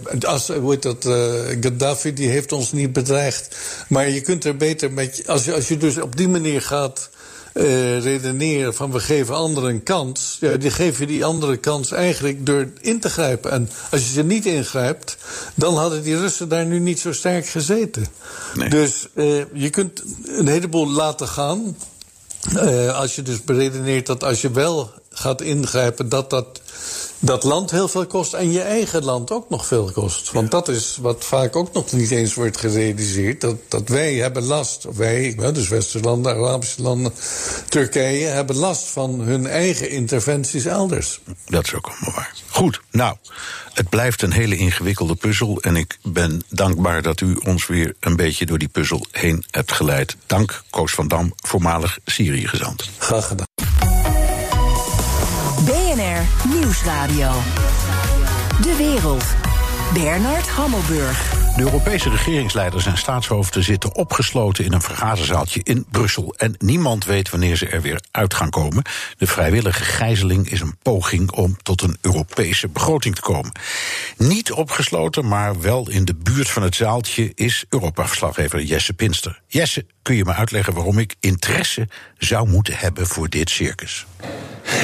[0.60, 1.04] Hoe heet dat?
[1.04, 1.14] Uh,
[1.60, 3.56] Gaddafi, die heeft ons niet bedreigd.
[3.88, 5.22] Maar je kunt er beter met.
[5.26, 7.10] Als je, als je dus op die manier gaat
[7.54, 10.36] uh, redeneren van we geven anderen een kans.
[10.40, 13.50] Ja, die geef je die andere kans eigenlijk door in te grijpen.
[13.50, 15.16] En als je ze niet ingrijpt,
[15.54, 18.06] dan hadden die Russen daar nu niet zo sterk gezeten.
[18.54, 18.68] Nee.
[18.68, 21.76] Dus uh, je kunt een heleboel laten gaan.
[22.54, 26.60] Uh, als je dus beredeneert dat als je wel gaat ingrijpen, dat dat
[27.24, 30.32] dat land heel veel kost en je eigen land ook nog veel kost.
[30.32, 33.40] Want dat is wat vaak ook nog niet eens wordt gerealiseerd.
[33.40, 37.12] Dat, dat wij hebben last, wij, dus westerse landen, Arabische landen,
[37.68, 41.20] Turkije, hebben last van hun eigen interventies elders.
[41.46, 42.34] Dat is ook allemaal waar.
[42.48, 43.16] Goed, nou,
[43.72, 45.60] het blijft een hele ingewikkelde puzzel.
[45.60, 49.72] En ik ben dankbaar dat u ons weer een beetje door die puzzel heen hebt
[49.72, 50.16] geleid.
[50.26, 52.90] Dank, Koos van Dam, voormalig Syrië-gezant.
[52.98, 53.73] Graag gedaan.
[56.48, 57.30] Nieuwsradio.
[58.62, 59.24] De wereld.
[59.92, 61.43] Bernard Hammelburg.
[61.56, 66.34] De Europese regeringsleiders en staatshoofden zitten opgesloten in een vergaderzaaltje in Brussel.
[66.36, 68.82] En niemand weet wanneer ze er weer uit gaan komen.
[69.18, 73.52] De vrijwillige gijzeling is een poging om tot een Europese begroting te komen.
[74.16, 79.40] Niet opgesloten, maar wel in de buurt van het zaaltje is Europa-verslaggever Jesse Pinster.
[79.46, 81.88] Jesse, kun je me uitleggen waarom ik interesse
[82.18, 84.06] zou moeten hebben voor dit circus?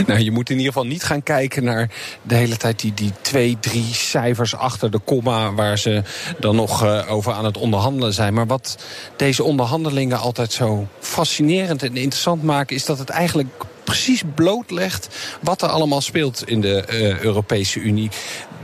[0.07, 1.91] Nou, je moet in ieder geval niet gaan kijken naar
[2.23, 6.03] de hele tijd die, die twee, drie cijfers achter de komma waar ze
[6.39, 8.35] dan nog uh, over aan het onderhandelen zijn.
[8.35, 8.77] Maar wat
[9.17, 13.49] deze onderhandelingen altijd zo fascinerend en interessant maken, is dat het eigenlijk
[13.85, 15.09] precies blootlegt
[15.41, 18.11] wat er allemaal speelt in de uh, Europese Unie.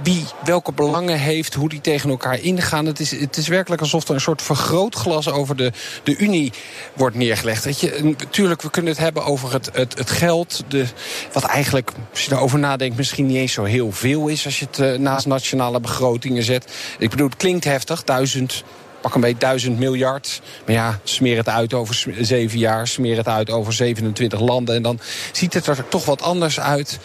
[0.03, 2.87] Wie welke belangen heeft, hoe die tegen elkaar ingaan.
[2.87, 6.53] Het is, het is werkelijk alsof er een soort vergrootglas over de, de Unie
[6.93, 7.65] wordt neergelegd.
[7.65, 10.65] Weet je, natuurlijk, we kunnen het hebben over het, het, het geld.
[10.69, 10.87] De,
[11.33, 14.67] wat eigenlijk, als je daarover nadenkt, misschien niet eens zo heel veel is als je
[14.67, 16.73] het uh, naast nationale begrotingen zet.
[16.99, 18.65] Ik bedoel, het klinkt heftig, duizend
[19.01, 20.41] pak een beetje duizend miljard.
[20.65, 24.75] Maar ja, smeer het uit over zeven jaar, smeer het uit over 27 landen.
[24.75, 25.01] En dan
[25.33, 26.99] ziet het er toch wat anders uit.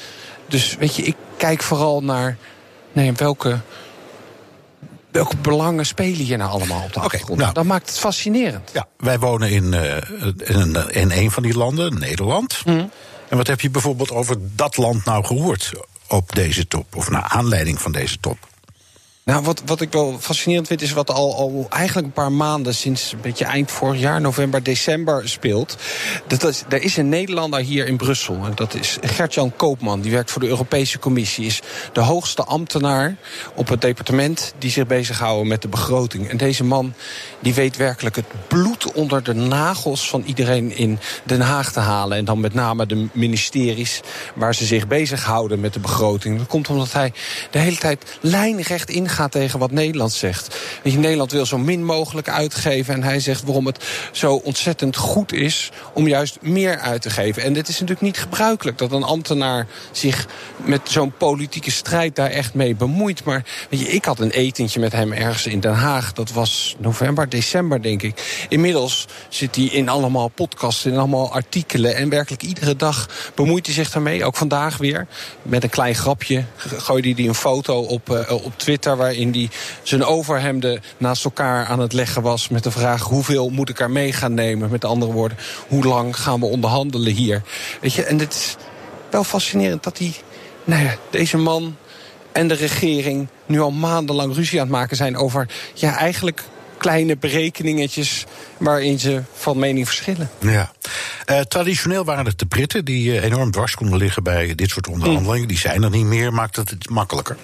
[0.47, 2.37] Dus weet je, ik kijk vooral naar
[2.93, 3.59] nee, welke
[5.11, 7.39] welke belangen spelen hier nou allemaal op de achtergrond?
[7.39, 8.69] nou, dat maakt het fascinerend.
[8.73, 9.95] Ja, wij wonen in, uh,
[10.37, 12.65] in, in, een van die landen, Nederland.
[12.65, 12.85] Mhm.
[13.29, 15.71] En wat heb je bijvoorbeeld over dat land nou gehoord
[16.07, 16.95] op deze top?
[16.95, 18.37] Of naar aanleiding van deze top?
[19.31, 22.75] Nou, wat, wat ik wel fascinerend vind, is wat al, al eigenlijk een paar maanden,
[22.75, 25.77] sinds een beetje eind vorig jaar, november, december, speelt.
[26.27, 28.35] Dat is, er is een Nederlander hier in Brussel.
[28.35, 30.01] En dat is Gert-Jan Koopman.
[30.01, 31.45] Die werkt voor de Europese Commissie.
[31.45, 31.61] Is
[31.93, 33.15] de hoogste ambtenaar
[33.55, 36.29] op het departement die zich bezighoudt met de begroting.
[36.29, 36.93] En deze man
[37.39, 42.17] die weet werkelijk het bloed onder de nagels van iedereen in Den Haag te halen.
[42.17, 44.01] En dan met name de ministeries
[44.35, 46.37] waar ze zich bezighouden met de begroting.
[46.37, 47.13] Dat komt omdat hij
[47.51, 50.55] de hele tijd lijnrecht ingaat gaat tegen wat Nederland zegt.
[50.81, 52.93] Weet je, Nederland wil zo min mogelijk uitgeven.
[52.93, 57.43] En hij zegt waarom het zo ontzettend goed is om juist meer uit te geven.
[57.43, 62.29] En dit is natuurlijk niet gebruikelijk dat een ambtenaar zich met zo'n politieke strijd daar
[62.29, 63.23] echt mee bemoeit.
[63.23, 66.13] Maar weet je, ik had een etentje met hem ergens in Den Haag.
[66.13, 68.45] Dat was november, december, denk ik.
[68.49, 71.95] Inmiddels zit hij in allemaal podcasts, in allemaal artikelen.
[71.95, 74.25] En werkelijk iedere dag bemoeit hij zich daarmee.
[74.25, 75.07] Ook vandaag weer.
[75.41, 79.49] Met een klein grapje gooide hij een foto op, uh, op Twitter waarin hij
[79.83, 82.49] zijn overhemden naast elkaar aan het leggen was...
[82.49, 84.69] met de vraag hoeveel moet ik er mee gaan nemen?
[84.69, 87.41] Met andere woorden, hoe lang gaan we onderhandelen hier?
[87.81, 88.55] Weet je, en het is
[89.09, 90.13] wel fascinerend dat hij,
[90.63, 91.75] nou ja, deze man
[92.31, 93.27] en de regering...
[93.45, 95.47] nu al maandenlang ruzie aan het maken zijn over...
[95.73, 96.43] ja, eigenlijk
[96.77, 98.25] kleine berekeningetjes
[98.57, 100.29] waarin ze van mening verschillen.
[100.39, 100.71] Ja.
[101.29, 104.87] Uh, traditioneel waren het de Britten die uh, enorm dwars konden liggen bij dit soort
[104.87, 105.41] onderhandelingen.
[105.41, 105.47] Mm.
[105.47, 107.37] Die zijn er niet meer, maakt het het makkelijker.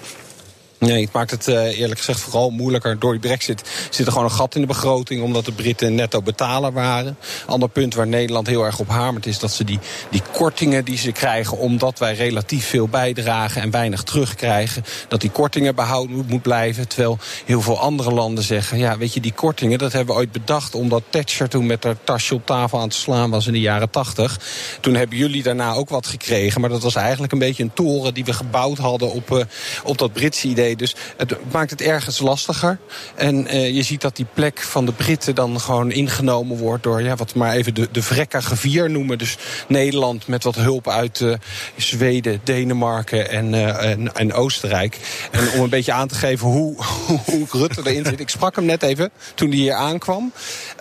[0.78, 2.98] Nee, het maakt het uh, eerlijk gezegd vooral moeilijker.
[2.98, 5.22] Door die brexit zit er gewoon een gat in de begroting...
[5.22, 7.18] omdat de Britten netto betaler waren.
[7.46, 9.26] Ander punt waar Nederland heel erg op hamert...
[9.26, 9.78] is dat ze die,
[10.10, 11.58] die kortingen die ze krijgen...
[11.58, 14.84] omdat wij relatief veel bijdragen en weinig terugkrijgen...
[15.08, 16.88] dat die kortingen behouden moet, blijven.
[16.88, 18.78] Terwijl heel veel andere landen zeggen...
[18.78, 20.74] ja, weet je, die kortingen, dat hebben we ooit bedacht...
[20.74, 23.90] omdat Thatcher toen met haar tasje op tafel aan het slaan was in de jaren
[23.90, 24.40] tachtig.
[24.80, 26.60] Toen hebben jullie daarna ook wat gekregen.
[26.60, 29.12] Maar dat was eigenlijk een beetje een toren die we gebouwd hadden...
[29.12, 29.42] op, uh,
[29.84, 32.78] op dat Britse idee dus het maakt het ergens lastiger.
[33.14, 36.82] En uh, je ziet dat die plek van de Britten dan gewoon ingenomen wordt...
[36.82, 39.18] door ja, wat maar even de, de vrekkige vier noemen.
[39.18, 39.36] Dus
[39.68, 41.34] Nederland met wat hulp uit uh,
[41.76, 44.98] Zweden, Denemarken en, uh, en, en, Oostenrijk.
[45.30, 46.76] En om een beetje aan te geven hoe,
[47.30, 48.20] hoe Rutte erin zit.
[48.20, 50.32] Ik sprak hem net even toen hij hier aankwam.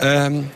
[0.03, 0.51] Um,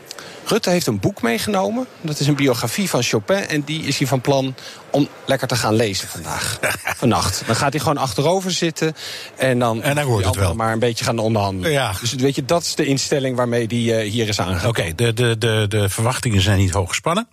[0.52, 1.86] Rutte heeft een boek meegenomen.
[2.00, 3.36] Dat is een biografie van Chopin.
[3.36, 4.54] En die is hij van plan
[4.90, 6.58] om lekker te gaan lezen vandaag.
[7.02, 7.42] Vannacht.
[7.46, 8.94] Dan gaat hij gewoon achterover zitten.
[9.36, 10.54] En dan, en dan hoort het wel.
[10.54, 11.70] maar een beetje gaan onderhandelen.
[11.70, 11.94] Ja.
[12.00, 14.68] Dus weet je, dat is de instelling waarmee hij uh, hier is aangekomen.
[14.68, 17.28] Oké, de, de, de, de verwachtingen zijn niet hoog gespannen.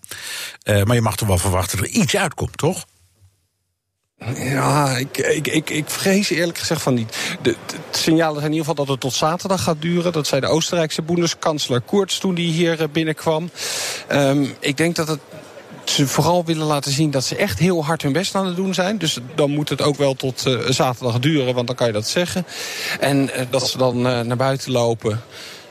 [0.64, 2.86] Uh, maar je mag toch wel verwachten dat er iets uitkomt, toch?
[4.36, 7.18] Ja, ik, ik, ik, ik vrees eerlijk gezegd van niet.
[7.42, 10.12] De, de, signalen zijn in ieder geval dat het tot zaterdag gaat duren.
[10.12, 13.50] Dat zei de Oostenrijkse boendeskanselier Koerts toen die hier eh, binnenkwam.
[14.12, 15.20] Um, ik denk dat het
[15.84, 18.74] ze vooral willen laten zien dat ze echt heel hard hun best aan het doen
[18.74, 18.98] zijn.
[18.98, 22.08] Dus dan moet het ook wel tot uh, zaterdag duren, want dan kan je dat
[22.08, 22.46] zeggen.
[23.00, 25.22] En uh, dat ze dan naar buiten lopen,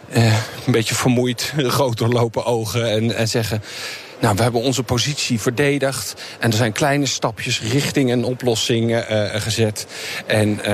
[0.09, 0.33] een
[0.73, 3.63] beetje vermoeid, groot doorlopen ogen en, en zeggen...
[4.20, 6.14] Nou, we hebben onze positie verdedigd.
[6.38, 9.87] En er zijn kleine stapjes richting een oplossing uh, gezet.
[10.26, 10.64] En uh,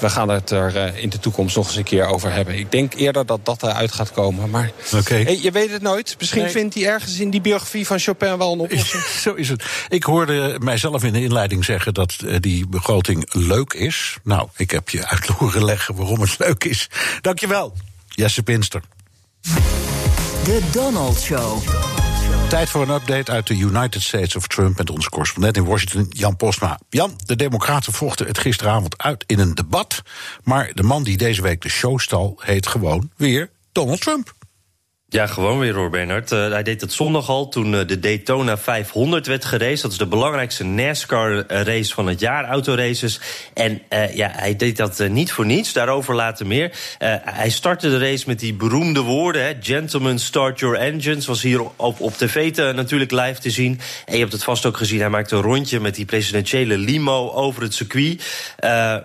[0.00, 2.58] we gaan het er in de toekomst nog eens een keer over hebben.
[2.58, 4.50] Ik denk eerder dat dat eruit gaat komen.
[4.50, 5.22] Maar okay.
[5.22, 6.16] hey, je weet het nooit.
[6.18, 6.50] Misschien nee.
[6.50, 9.02] vindt hij ergens in die biografie van Chopin wel een oplossing.
[9.02, 9.64] Zo is het.
[9.88, 14.16] Ik hoorde mijzelf in de inleiding zeggen dat die begroting leuk is.
[14.22, 16.88] Nou, ik heb je uit horen leggen waarom het leuk is.
[17.20, 17.72] Dankjewel,
[18.08, 18.82] Jesse Pinster.
[20.44, 21.62] De Donald Show.
[22.48, 26.06] Tijd voor een update uit de United States of Trump met onze correspondent in Washington,
[26.10, 26.78] Jan Postma.
[26.88, 30.02] Jan, de Democraten vochten het gisteravond uit in een debat.
[30.42, 34.34] Maar de man die deze week de show stal, heet gewoon weer Donald Trump.
[35.14, 36.32] Ja, gewoon weer hoor, Bernard.
[36.32, 39.82] Uh, hij deed het zondag al toen uh, de Daytona 500 werd geraced.
[39.82, 43.20] Dat is de belangrijkste NASCAR-race van het jaar, autoraces.
[43.52, 46.72] En uh, ja, hij deed dat niet voor niets, daarover later meer.
[47.24, 49.44] hij startte de race met die beroemde woorden...
[49.44, 51.26] Hè, Gentlemen, start your engines.
[51.26, 53.80] Was hier op, op tv te, natuurlijk live te zien.
[54.06, 55.80] En je hebt het vast ook gezien, hij maakte een rondje...
[55.80, 58.22] met die presidentiële limo over het circuit.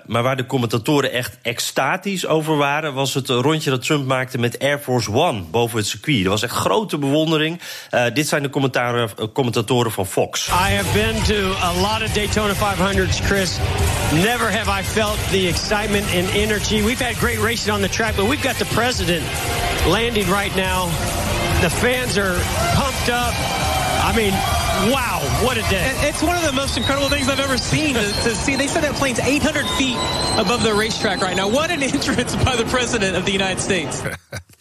[0.06, 2.94] maar waar de commentatoren echt extatisch over waren...
[2.94, 6.24] was het rondje dat Trump maakte met Air Force One boven het circuit circuit.
[6.24, 7.60] Er was echt grote bewondering.
[7.92, 8.50] Uh, dit zijn de
[9.34, 10.48] commentatoren van Fox.
[10.48, 13.58] I have been to a lot of Daytona 500s, Chris.
[14.14, 16.84] Never have I felt the excitement and energy.
[16.84, 19.24] We've had great racing on the track, but we've got the president
[19.88, 20.86] landing right now.
[21.62, 22.40] The fans are
[22.76, 23.34] pumped up.
[24.02, 24.32] I mean,
[24.92, 25.92] wow, what a day.
[26.08, 28.56] It's one of the most incredible things I've ever seen to, to see.
[28.56, 29.98] They said that plane's 800 feet
[30.40, 31.50] above the racetrack right now.
[31.50, 34.02] What an entrance by the President of the United States.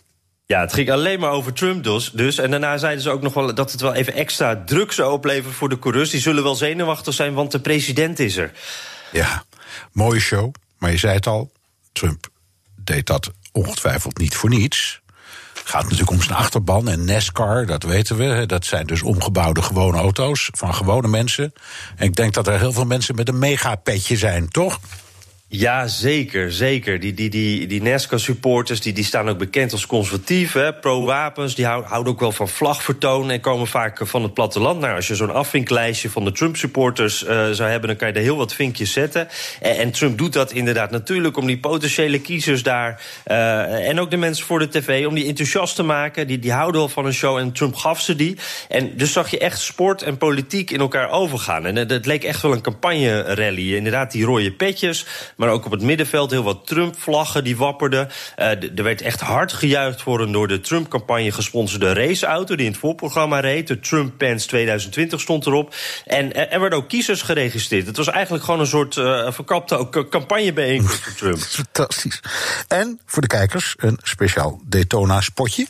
[0.49, 2.39] Ja, het ging alleen maar over Trump dus, dus.
[2.39, 5.53] En daarna zeiden ze ook nog wel dat het wel even extra druk zou opleveren
[5.53, 6.11] voor de coureurs.
[6.11, 8.53] Die zullen wel zenuwachtig zijn, want de president is er.
[9.13, 9.45] Ja,
[9.93, 10.55] mooie show.
[10.79, 11.51] Maar je zei het al,
[11.93, 12.29] Trump
[12.77, 15.01] deed dat ongetwijfeld niet voor niets.
[15.65, 18.47] Gaat natuurlijk om zijn achterban en NASCAR, dat weten we.
[18.47, 21.53] Dat zijn dus omgebouwde gewone auto's van gewone mensen.
[21.97, 24.81] En ik denk dat er heel veel mensen met een megapetje zijn, toch?
[25.51, 27.01] Ja, zeker, zeker.
[27.01, 31.55] Die, die, die, die NASCAR-supporters die, die staan ook bekend als conservatief, pro-wapens.
[31.55, 34.81] Die houden ook wel van vlagvertoon en komen vaak van het platteland.
[34.81, 37.89] Nou, als je zo'n afvinklijstje van de Trump-supporters uh, zou hebben...
[37.89, 39.29] dan kan je er heel wat vinkjes zetten.
[39.61, 43.03] En, Trump doet dat inderdaad natuurlijk om die potentiële kiezers daar...
[43.27, 46.27] Uh, en ook de mensen voor de tv, om die enthousiast te maken.
[46.27, 48.37] Die, die houden wel van een show en Trump gaf ze die.
[48.69, 51.67] En dus zag je echt sport en politiek in elkaar overgaan.
[51.67, 53.75] En het leek echt wel een campagne-rally.
[53.75, 55.07] Inderdaad, die rode petjes...
[55.39, 58.09] Maar ook op het middenveld heel wat Trump-vlaggen die wapperden.
[58.39, 58.47] Uh,
[58.79, 62.57] er werd echt hard gejuicht voor een door de Trump-campagne gesponsorde raceauto...
[62.57, 63.67] die in het voorprogramma reed.
[63.67, 65.75] De Trump Pants 2020 stond erop.
[66.07, 67.87] En uh, er werden ook kiezers geregistreerd.
[67.87, 71.39] Het was eigenlijk gewoon een soort uh, verkapte campagnebijeenkomst voor Trump.
[71.65, 72.21] Fantastisch.
[72.69, 75.67] En voor de kijkers een speciaal Daytona-spotje.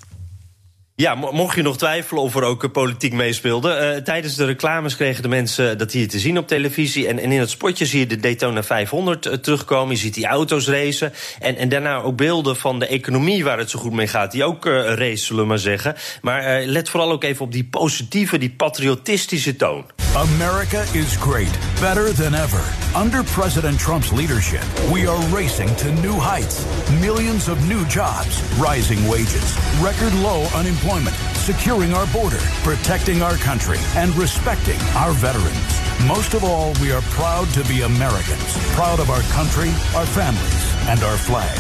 [1.01, 3.95] Ja, mocht je nog twijfelen of er ook politiek meespeelde.
[3.97, 7.09] Uh, tijdens de reclames kregen de mensen dat hier te zien op televisie.
[7.09, 9.95] En, en in het spotje zie je de Daytona 500 uh, terugkomen.
[9.95, 11.13] Je ziet die auto's racen.
[11.39, 14.33] En, en daarna ook beelden van de economie waar het zo goed mee gaat.
[14.33, 15.95] Die ook uh, race, zullen we maar zeggen.
[16.23, 19.85] Maar let vooral ook even op die positieve, die patriotistische toon.
[20.17, 21.59] America is great.
[21.81, 22.63] Better than ever.
[23.03, 26.65] Under President Trump's leadership, we are racing to new heights.
[27.01, 30.88] Millions of new jobs, rising wages, record low unemployment
[31.35, 35.81] securing our border, protecting our country, and respecting our veterans.
[36.07, 40.75] Most of all, we are proud to be Americans, proud of our country, our families,
[40.89, 41.59] and our flag.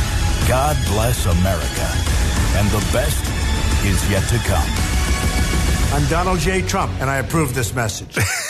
[0.48, 1.88] God bless America.
[2.56, 3.22] And the best
[3.84, 4.68] is yet to come.
[5.92, 6.62] I'm Donald J.
[6.62, 8.16] Trump, and I approve this message.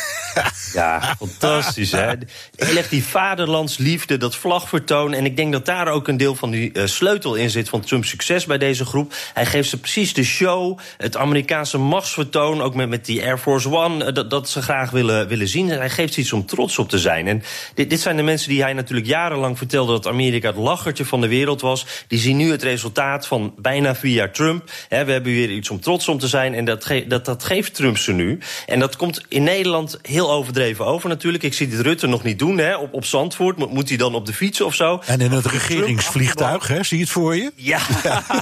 [0.73, 2.13] Ja, fantastisch, hè?
[2.57, 5.15] Heel echt die vaderlandsliefde, dat vlagvertoon.
[5.15, 7.81] En ik denk dat daar ook een deel van die uh, sleutel in zit van
[7.81, 9.15] Trumps succes bij deze groep.
[9.35, 13.71] Hij geeft ze precies de show, het Amerikaanse machtsvertoon, ook met, met die Air Force
[13.71, 15.69] One, uh, dat, dat ze graag willen, willen zien.
[15.69, 17.27] hij geeft ze iets om trots op te zijn.
[17.27, 17.43] En
[17.75, 21.21] dit, dit zijn de mensen die hij natuurlijk jarenlang vertelde dat Amerika het lachertje van
[21.21, 21.87] de wereld was.
[22.07, 24.71] Die zien nu het resultaat van bijna vier jaar Trump.
[24.89, 26.55] We hebben weer iets om trots om te zijn.
[26.55, 28.39] En dat, dat, dat geeft Trump ze nu.
[28.67, 31.45] En dat komt in Nederland heel overdreven over natuurlijk.
[31.45, 33.57] Ik zie dit Rutte nog niet doen hè, op, op Zandvoort.
[33.57, 35.03] Moet hij dan op de fiets of zo?
[35.07, 36.83] En in het regeringsvliegtuig, hè?
[36.83, 37.53] zie je het voor je?
[37.55, 37.81] Ja,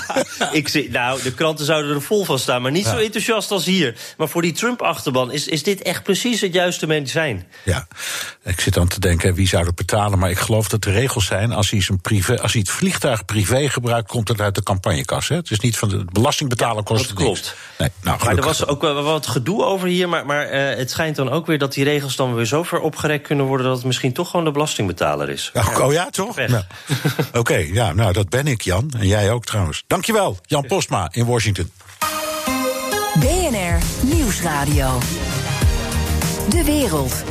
[0.52, 2.62] ik zie, nou, de kranten zouden er vol van staan.
[2.62, 2.90] Maar niet ja.
[2.90, 3.96] zo enthousiast als hier.
[4.16, 7.46] Maar voor die Trump-achterban is, is dit echt precies het juiste medicijn.
[7.64, 7.86] Ja,
[8.42, 10.18] ik zit aan te denken, wie zou het betalen?
[10.18, 13.24] Maar ik geloof dat de regels zijn, als hij, zijn privé, als hij het vliegtuig
[13.24, 14.08] privé gebruikt...
[14.08, 15.28] komt het uit de campagnekas.
[15.28, 15.36] Hè?
[15.36, 17.54] Het is niet van de belastingbetaler kost dat klopt.
[17.78, 20.08] Nee, nou, maar er was ook wel wat gedoe over hier.
[20.08, 22.80] Maar, maar uh, het schijnt dan ook weer dat die regels dan weer zo ver
[22.80, 23.66] opgerekt kunnen worden...
[23.66, 25.50] dat het misschien toch gewoon de belastingbetaler is.
[25.54, 26.36] Oh, oh ja, toch?
[26.36, 26.52] Nou.
[27.28, 28.90] Oké, okay, ja, nou, dat ben ik, Jan.
[28.98, 29.84] En jij ook trouwens.
[29.86, 31.70] Dankjewel, Jan Postma in Washington.
[33.18, 34.98] BNR Nieuwsradio.
[36.48, 37.24] De wereld.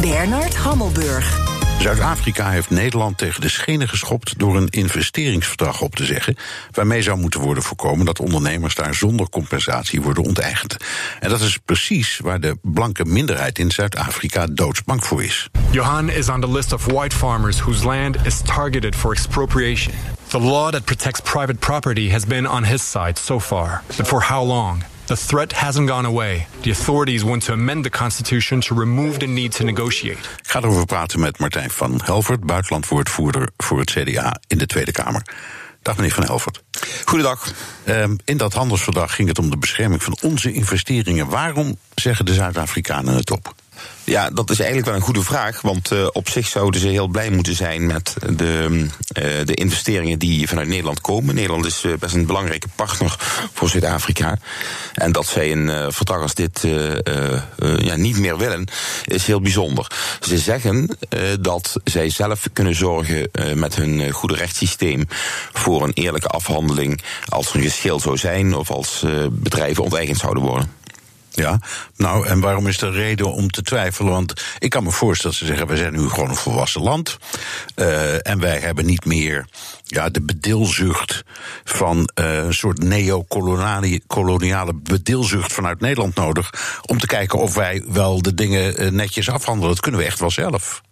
[0.00, 1.45] Bernard Hammelburg.
[1.78, 6.36] Zuid-Afrika heeft Nederland tegen de schenen geschopt door een investeringsverdrag op te zeggen,
[6.72, 10.76] waarmee zou moeten worden voorkomen dat ondernemers daar zonder compensatie worden onteigend.
[11.20, 15.48] En dat is precies waar de blanke minderheid in Zuid-Afrika doodsbang voor is.
[15.70, 19.94] Johan is on the list of white farmers whose land is targeted for expropriation.
[20.28, 24.22] The law that protects private property has been on his side so far, but for
[24.22, 24.82] how long?
[25.06, 26.46] The threat hasn't gone away.
[26.60, 30.18] The authorities want to amend the constitution to remove the need to negotiate.
[30.18, 34.92] Ik ga erover praten met Martijn van Helvert, buitenlandwoordvoerder voor het CDA in de Tweede
[34.92, 35.22] Kamer.
[35.82, 36.62] Dag meneer Van Helvert.
[37.04, 37.52] Goedendag.
[37.88, 41.28] Um, in dat handelsverdrag ging het om de bescherming van onze investeringen.
[41.28, 43.54] Waarom zeggen de Zuid-Afrikanen het op?
[44.06, 45.60] Ja, dat is eigenlijk wel een goede vraag.
[45.60, 50.18] Want uh, op zich zouden ze heel blij moeten zijn met de, uh, de investeringen
[50.18, 51.34] die vanuit Nederland komen.
[51.34, 53.16] Nederland is uh, best een belangrijke partner
[53.52, 54.38] voor Zuid-Afrika.
[54.94, 56.66] En dat zij een verdrag als dit
[57.78, 58.68] ja, niet meer willen,
[59.04, 59.86] is heel bijzonder.
[60.20, 60.98] Ze zeggen
[61.40, 65.04] dat zij zelf kunnen zorgen met hun goede rechtssysteem
[65.52, 70.42] voor een eerlijke afhandeling als er een geschil zou zijn of als bedrijven onteigend zouden
[70.42, 70.70] worden.
[71.36, 71.60] Ja,
[71.96, 74.12] nou, en waarom is er reden om te twijfelen?
[74.12, 77.16] Want ik kan me voorstellen dat ze zeggen: we zijn nu gewoon een volwassen land.
[77.76, 79.46] Uh, en wij hebben niet meer
[79.84, 81.24] ja, de bedilzucht
[81.64, 86.80] van uh, een soort neo-koloniale bedilzucht vanuit Nederland nodig.
[86.82, 89.70] om te kijken of wij wel de dingen uh, netjes afhandelen.
[89.70, 90.82] Dat kunnen we echt wel zelf.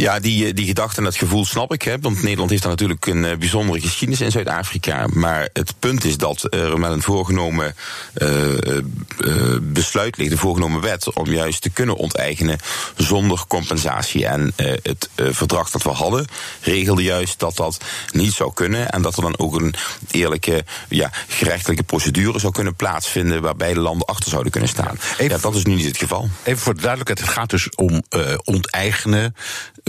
[0.00, 1.82] Ja, die, die gedachte en dat gevoel snap ik.
[1.82, 5.06] Hè, want Nederland heeft daar natuurlijk een uh, bijzondere geschiedenis in Zuid-Afrika.
[5.12, 7.74] Maar het punt is dat er met een voorgenomen
[8.14, 12.58] uh, uh, besluit ligt, een voorgenomen wet, om juist te kunnen onteigenen
[12.96, 14.26] zonder compensatie.
[14.26, 16.26] En het verdrag dat we hadden
[16.60, 17.80] regelde juist dat dat
[18.12, 18.90] niet zou kunnen.
[18.90, 19.74] En dat er dan ook een
[20.10, 24.98] eerlijke ja, gerechtelijke procedure zou kunnen plaatsvinden waarbij de landen achter zouden kunnen staan.
[25.18, 26.28] Even, ja, dat is nu niet het geval.
[26.42, 28.02] Even voor de duidelijkheid, het gaat dus om
[28.44, 29.34] onteigenen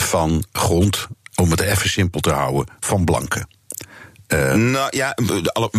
[0.03, 3.47] van grond, om het even simpel te houden, van blanken.
[4.33, 5.15] Uh, nou ja,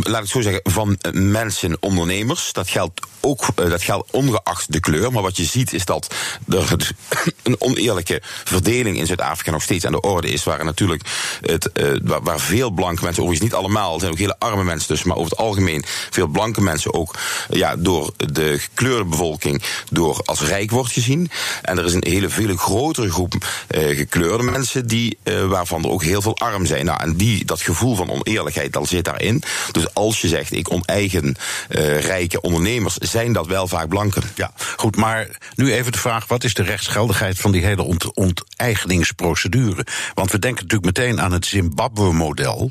[0.03, 2.53] laat ik zo zeggen, van mensen, ondernemers.
[2.53, 5.12] Dat geldt ook, uh, dat geldt ongeacht de kleur.
[5.12, 6.14] Maar wat je ziet is dat
[6.48, 6.90] er
[7.42, 10.44] een oneerlijke verdeling in Zuid-Afrika nog steeds aan de orde is.
[10.44, 11.03] Waar natuurlijk
[11.40, 11.70] het,
[12.03, 15.03] waar, waar, veel blanke mensen, overigens niet allemaal, er zijn ook hele arme mensen dus,
[15.03, 17.14] maar over het algemeen veel blanke mensen ook
[17.50, 21.30] ja, door de gekleurde bevolking door als rijk wordt gezien.
[21.62, 23.34] En er is een hele veel grotere groep
[23.68, 26.84] gekleurde mensen die, waarvan er ook heel veel arm zijn.
[26.84, 29.43] Nou, en die, dat gevoel van oneerlijkheid eerlijkheid, al zit daarin.
[29.72, 31.36] Dus als je zegt, ik oneigen
[31.68, 34.22] uh, rijke ondernemers, zijn dat wel vaak blanken.
[34.34, 38.14] Ja, goed, maar nu even de vraag, wat is de rechtsgeldigheid van die hele ont
[38.14, 39.86] onteigeningsprocedure?
[40.14, 42.70] Want we denken natuurlijk meteen aan het Zimbabwe-model,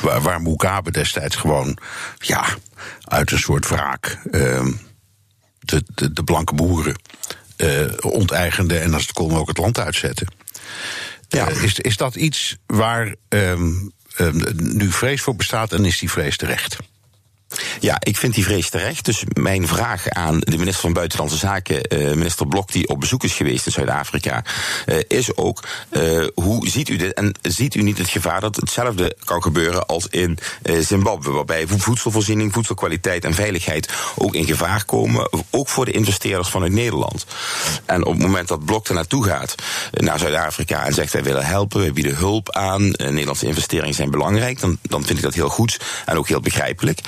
[0.00, 1.78] waar, waar Mugabe destijds gewoon,
[2.18, 2.44] ja,
[3.04, 4.66] uit een soort wraak uh,
[5.58, 6.96] de, de, de, blanke boeren
[7.56, 10.26] uh, onteigende en als het kon ook het land uitzetten.
[11.28, 11.50] Ja.
[11.50, 13.92] Uh, is, is dat iets waar um,
[14.56, 16.76] nu vrees voor bestaat en is die vrees terecht?
[17.80, 19.04] Ja, ik vind die vrees terecht.
[19.04, 23.24] Dus mijn vraag aan de minister van Buitenlandse Zaken, uh, minister Blok, die op bezoek
[23.24, 24.44] is geweest in Zuid-Afrika,
[24.86, 27.12] uh, is ook: uh, hoe ziet u dit?
[27.12, 30.38] En ziet u niet het gevaar dat hetzelfde kan gebeuren als in
[30.80, 36.72] Zimbabwe, waarbij voedselvoorziening, voedselkwaliteit en veiligheid ook in gevaar komen, ook voor de investeerders vanuit
[36.72, 37.26] Nederland?
[37.84, 39.54] En op het moment dat Blok er naartoe gaat,
[39.90, 44.60] naar Zuid-Afrika, en zegt wij willen helpen, wij bieden hulp aan, Nederlandse investeringen zijn belangrijk,
[44.60, 47.00] dan, dan vind ik dat heel goed en ook heel begrijpelijk.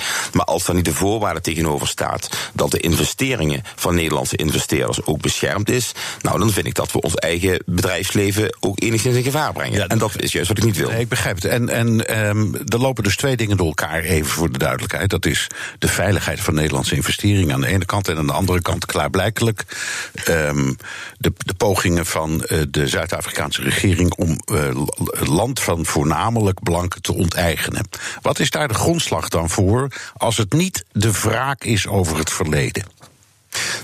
[0.43, 5.69] Als daar niet de voorwaarde tegenover staat dat de investeringen van Nederlandse investeerders ook beschermd
[5.69, 9.79] is, nou dan vind ik dat we ons eigen bedrijfsleven ook enigszins in gevaar brengen.
[9.79, 10.89] Ja, en dat is juist wat ik niet wil.
[10.89, 11.45] Nee, ik begrijp het.
[11.45, 15.09] En, en um, er lopen dus twee dingen door elkaar, even voor de duidelijkheid.
[15.09, 15.47] Dat is
[15.79, 19.63] de veiligheid van Nederlandse investeringen aan de ene kant en aan de andere kant klaarblijkelijk
[20.27, 20.77] um,
[21.17, 24.85] de, de pogingen van uh, de Zuid-Afrikaanse regering om uh,
[25.27, 27.87] land van voornamelijk blanken te onteigenen.
[28.21, 29.87] Wat is daar de grondslag dan voor
[30.17, 32.85] als het niet de wraak is over het verleden?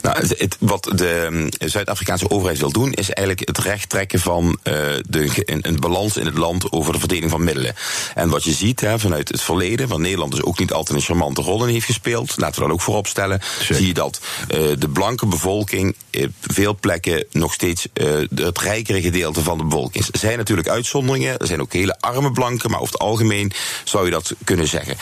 [0.02, 4.45] Nou, het, wat de um, Zuid-Afrikaanse overheid wil doen, is eigenlijk het recht trekken van
[4.64, 4.74] uh,
[5.08, 7.76] de, een, een, balans in het land over de verdeling van middelen.
[8.18, 11.03] En wat je ziet hè, vanuit het verleden, want Nederland dus ook niet altijd een
[11.03, 14.57] charmante rol in heeft gespeeld, laten we dat ook voorop stellen, zie je dat uh,
[14.80, 20.03] de blanke bevolking op veel plekken nog steeds uh, het rijkere gedeelte van de bevolking
[20.03, 20.11] is.
[20.11, 23.51] Er zijn natuurlijk uitzonderingen, er zijn ook hele arme blanken, maar over het algemeen
[23.84, 24.97] zou je dat kunnen zeggen.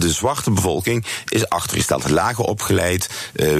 [0.00, 3.08] de zwarte bevolking is achtergesteld, lager opgeleid,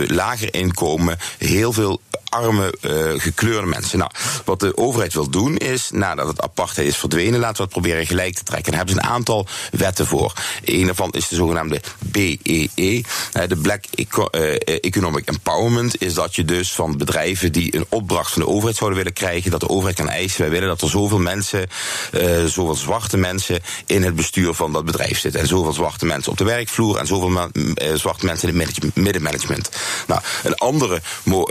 [0.06, 3.98] lager inkomen, heel veel arme, uh, gekleurde mensen.
[3.98, 4.10] Nou,
[4.44, 8.06] wat de overheid wil doen is, nadat het apartheid is verdwenen, laten we het proberen
[8.06, 8.67] gelijk te trekken.
[8.70, 10.32] Daar hebben ze een aantal wetten voor.
[10.64, 13.02] Een daarvan is de zogenaamde BEE, e.
[13.48, 16.02] de Black Eco uh, Economic Empowerment.
[16.02, 19.50] Is dat je dus van bedrijven die een opdracht van de overheid zouden willen krijgen,
[19.50, 21.68] dat de overheid kan eisen, wij willen dat er zoveel mensen,
[22.12, 25.40] uh, zoveel zwarte mensen in het bestuur van dat bedrijf zitten.
[25.40, 27.50] En zoveel zwarte mensen op de werkvloer en zoveel
[27.94, 29.70] zwarte mensen in het middenmanagement.
[30.06, 31.46] Nou, een andere mo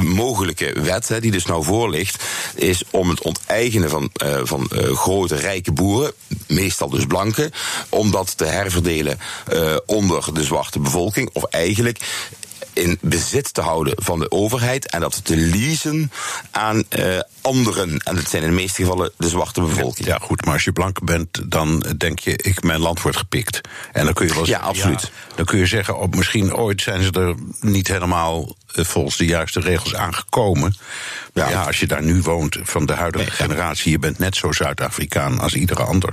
[0.00, 2.24] mogelijke wet, die dus nou voor ligt,
[2.54, 4.10] is om het onteigenen van,
[4.42, 6.12] van grote rijke boeren,
[6.46, 7.52] meestal dus blanken,
[7.88, 9.18] om dat te herverdelen
[9.52, 11.30] uh, onder de zwarte bevolking.
[11.32, 11.98] Of eigenlijk
[12.72, 16.12] in bezit te houden van de overheid en dat te leasen
[16.50, 17.98] aan uh, anderen.
[17.98, 20.08] En dat zijn in de meeste gevallen de zwarte bevolking.
[20.08, 23.60] Ja, goed, maar als je blank bent, dan denk je, ik, mijn land wordt gepikt.
[23.92, 25.10] En dan kun je wel ja, absoluut.
[25.34, 29.26] dan kun je zeggen, op, misschien ooit zijn ze er niet helemaal uh, volgens de
[29.26, 30.76] juiste regels aangekomen.
[31.34, 31.48] Ja.
[31.48, 34.52] ja, als je daar nu woont, van de huidige nee, generatie, je bent net zo
[34.52, 36.12] Zuid-Afrikaan als iedere ander.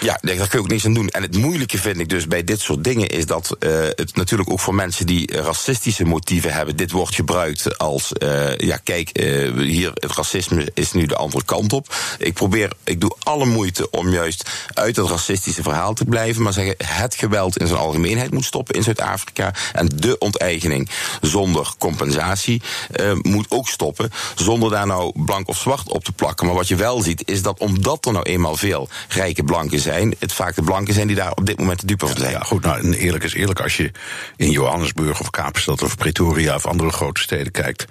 [0.00, 1.08] Ja, daar kun je ook niets aan doen.
[1.08, 4.50] En het moeilijke vind ik dus bij dit soort dingen is dat uh, het natuurlijk
[4.50, 6.76] ook voor mensen die racistisch racistische motieven hebben.
[6.76, 11.44] Dit wordt gebruikt als, uh, ja, kijk, uh, hier, het racisme is nu de andere
[11.44, 11.94] kant op.
[12.18, 16.52] Ik probeer, ik doe alle moeite om juist uit het racistische verhaal te blijven, maar
[16.52, 19.54] zeggen, het geweld in zijn algemeenheid moet stoppen in Zuid-Afrika.
[19.72, 20.90] En de onteigening
[21.20, 22.62] zonder compensatie
[23.00, 26.46] uh, moet ook stoppen, zonder daar nou blank of zwart op te plakken.
[26.46, 30.14] Maar wat je wel ziet, is dat omdat er nou eenmaal veel rijke blanken zijn,
[30.18, 32.30] het vaak de blanken zijn die daar op dit moment de dupe van zijn.
[32.30, 33.90] Ja, goed, nou, eerlijk is eerlijk, als je
[34.36, 37.84] in Johannesburg of Kaapstad of Pretoria of andere grote steden kijkt,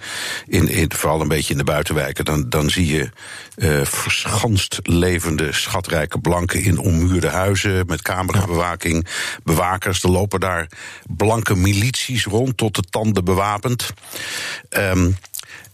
[0.46, 3.10] in, in, vooral een beetje in de buitenwijken, dan, dan zie je
[3.56, 9.06] uh, verschanst levende, schatrijke blanken in ommuurde huizen met camerabewaking,
[9.44, 10.02] bewakers.
[10.02, 10.70] Er lopen daar
[11.06, 13.90] blanke milities rond, tot de tanden bewapend.
[14.70, 15.16] Um,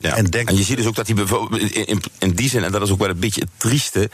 [0.04, 0.16] ja.
[0.16, 0.48] En, denk...
[0.48, 2.98] en je ziet dus ook dat bijvoorbeeld in, in, die zin, en dat is ook
[2.98, 4.10] wel een beetje het trieste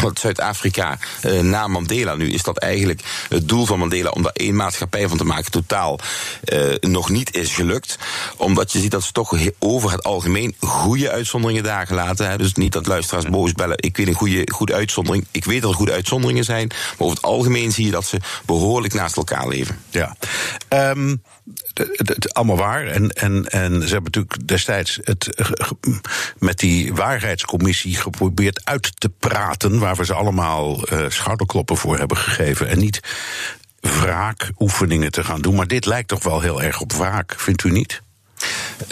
[0.00, 4.32] van Zuid-Afrika uh, na Mandela nu, is dat eigenlijk het doel van Mandela om daar
[4.32, 5.98] één maatschappij van te maken totaal
[6.44, 7.98] uh, nog niet is gelukt.
[8.36, 12.46] Omdat je ziet dat ze toch over het algemeen goede uitzonderingen daar gelaten hebben.
[12.46, 15.26] Dus niet dat luisteraars boos bellen, ik weet een goede, goede uitzondering.
[15.30, 18.20] Ik weet dat er goede uitzonderingen zijn, maar over het algemeen zie je dat ze
[18.46, 19.78] behoorlijk naast elkaar leven.
[19.90, 20.16] Ja.
[20.68, 21.22] Um,
[21.74, 22.86] het, allemaal waar.
[22.86, 25.70] En, en, en ze hebben natuurlijk destijds het eh,
[26.38, 32.16] met die waarheidscommissie geprobeerd uit te praten, waar we ze allemaal uh, schouderkloppen voor hebben
[32.16, 32.68] gegeven.
[32.68, 33.00] En niet
[33.80, 35.54] wraakoefeningen te gaan doen.
[35.54, 38.02] Maar dit lijkt toch wel heel erg op wraak, vindt u niet?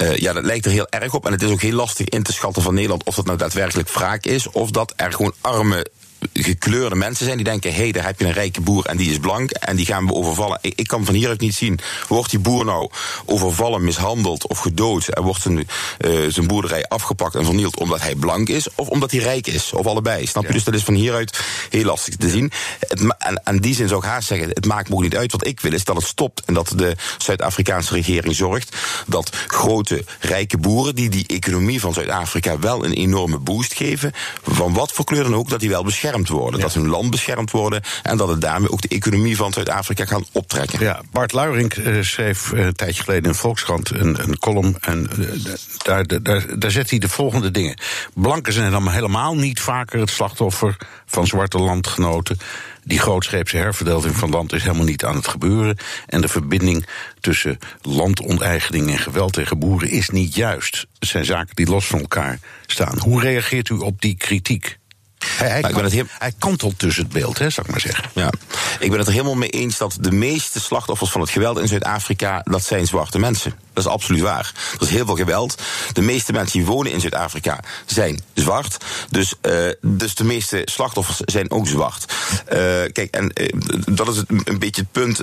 [0.01, 1.27] Uh, ja, dat lijkt er heel erg op.
[1.27, 3.91] En het is ook heel lastig in te schatten van Nederland of dat nou daadwerkelijk
[3.91, 4.51] wraak is.
[4.51, 5.87] Of dat er gewoon arme
[6.33, 9.11] gekleurde mensen zijn die denken: hé, hey, daar heb je een rijke boer en die
[9.11, 10.59] is blank en die gaan we overvallen.
[10.61, 12.91] Ik, ik kan van hieruit niet zien, wordt die boer nou
[13.25, 18.15] overvallen, mishandeld of gedood en wordt zijn, uh, zijn boerderij afgepakt en vernield omdat hij
[18.15, 20.27] blank is of omdat hij rijk is, of allebei.
[20.27, 20.53] Snap je?
[20.53, 21.41] Dus dat is van hieruit
[21.71, 22.53] heel lastig te zien.
[22.79, 25.33] Het, en aan die zin zou ik haast zeggen: het maakt me ook niet uit.
[25.33, 30.05] Wat ik wil is dat het stopt en dat de Zuid-Afrikaanse regering zorgt dat grote
[30.21, 34.13] rijke boeren die die economie van Zuid-Afrika wel een enorme boost geven,
[34.43, 35.83] van wat voor kleur dan ook, dat die wel
[36.29, 36.61] worden.
[36.61, 37.83] Dat hun land beschermd worden.
[38.03, 40.81] En dat het daarmee ook de economie van Zuid-Afrika kan optrekken.
[40.81, 44.77] Ja, Bart Luiring uh, schreef uh, een tijdje geleden in Volkskrant een, een column.
[44.81, 45.29] En uh,
[45.77, 47.79] daar, daar, daar zet hij de volgende dingen.
[48.15, 52.39] Blanken zijn dan helemaal niet vaker het slachtoffer van zwarte landgenoten.
[52.85, 55.77] Die grootscheepse herverdeling van land is helemaal niet aan het gebeuren.
[56.07, 56.87] En de verbinding
[57.21, 60.87] tussen landonteigening en geweld tegen boeren is niet juist.
[60.99, 62.99] Het zijn zaken die los van elkaar staan.
[62.99, 64.79] Hoe reageert u op die kritiek?
[65.19, 68.05] Hij, kan, het hij kantelt tussen het beeld, hè, zou ik maar zeggen.
[68.15, 68.33] Ja.
[68.81, 71.69] Ik ben het er helemaal mee eens dat de meeste slachtoffers van het geweld in
[71.69, 72.41] Zuid-Afrika...
[72.45, 73.55] dat zijn zwarte mensen.
[73.73, 74.53] Dat is absoluut waar.
[74.75, 75.63] Er is heel veel geweld.
[75.93, 78.77] De meeste mensen die wonen in Zuid-Afrika zijn zwart.
[79.11, 82.13] Dus, uh, dus de meeste slachtoffers zijn ook zwart.
[82.13, 82.55] Uh,
[82.93, 83.49] kijk, en uh,
[83.95, 85.23] dat is het, een beetje het punt.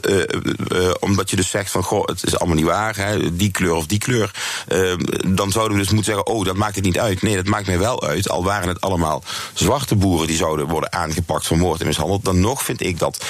[0.99, 2.95] omdat je dus zegt van, goh, het is allemaal niet waar.
[2.95, 4.31] Hè, die kleur of die kleur.
[5.27, 7.21] dan zouden we dus moeten zeggen, oh, dat maakt het niet uit.
[7.21, 8.29] Nee, dat maakt mij wel uit.
[8.29, 9.23] Al waren het allemaal
[9.53, 12.25] zwarte boeren die zouden worden aangepakt, vermoord en mishandeld.
[12.25, 13.25] Dan nog vind ik dat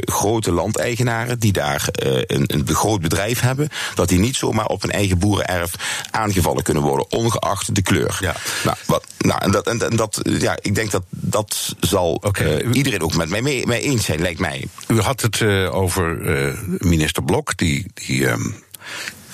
[0.00, 4.82] grote landeigenaren die daar een, een groot bedrijf hebben, dat die niet zo zomaar op
[4.82, 5.74] een eigen boerenerf
[6.10, 8.18] aangevallen kunnen worden, ongeacht de kleur.
[8.20, 8.36] Ja.
[8.64, 12.60] Nou, wat, nou en dat, en, en dat, ja, ik denk dat dat zal okay.
[12.60, 14.68] uh, iedereen ook met mij mee, mee, eens zijn, lijkt mij.
[14.88, 17.86] U had het uh, over uh, minister Blok, die.
[17.94, 18.54] die um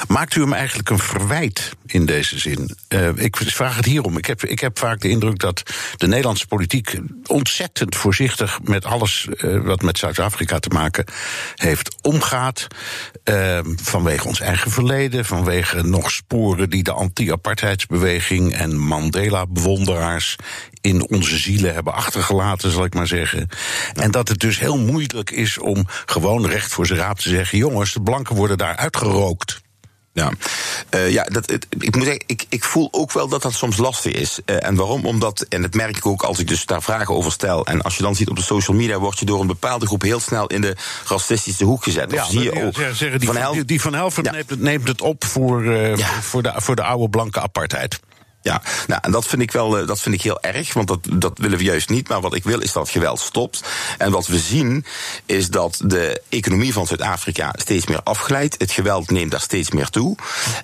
[0.09, 2.77] Maakt u hem eigenlijk een verwijt in deze zin?
[2.89, 4.19] Uh, ik vraag het hierom.
[4.19, 5.63] Ik heb, ik heb vaak de indruk dat
[5.97, 11.05] de Nederlandse politiek ontzettend voorzichtig met alles uh, wat met Zuid-Afrika te maken
[11.55, 12.67] heeft omgaat.
[13.25, 20.37] Uh, vanwege ons eigen verleden, vanwege nog sporen die de anti-apartheidsbeweging en Mandela-bewonderaars
[20.81, 23.49] in onze zielen hebben achtergelaten, zal ik maar zeggen.
[23.95, 27.59] En dat het dus heel moeilijk is om gewoon recht voor zijn raap te zeggen:
[27.59, 29.65] jongens, de blanken worden daar uitgerookt.
[30.17, 30.33] Ja,
[30.95, 33.77] uh, ja dat, het, ik moet zeggen, ik, ik voel ook wel dat dat soms
[33.77, 34.39] lastig is.
[34.47, 35.07] Uh, en waarom?
[35.07, 37.67] Omdat, en dat merk ik ook als ik dus daar vragen over stel.
[37.67, 40.03] En als je dan ziet op de social media, word je door een bepaalde groep
[40.03, 40.77] heel snel in de
[41.09, 42.13] racistische hoek gezet.
[42.13, 42.75] Ja, zie je ook.
[42.75, 44.31] Zeggen, die, van Helft, die van Helft ja.
[44.31, 46.23] neemt, het, neemt het op voor, uh, ja.
[46.23, 48.01] voor, de, voor de oude blanke apartheid.
[48.47, 51.39] Ja, nou, en dat vind ik wel dat vind ik heel erg, want dat, dat
[51.39, 52.09] willen we juist niet.
[52.09, 53.63] Maar wat ik wil is dat geweld stopt.
[53.99, 54.85] En wat we zien
[55.25, 58.55] is dat de economie van Zuid-Afrika steeds meer afglijdt.
[58.59, 60.17] Het geweld neemt daar steeds meer toe.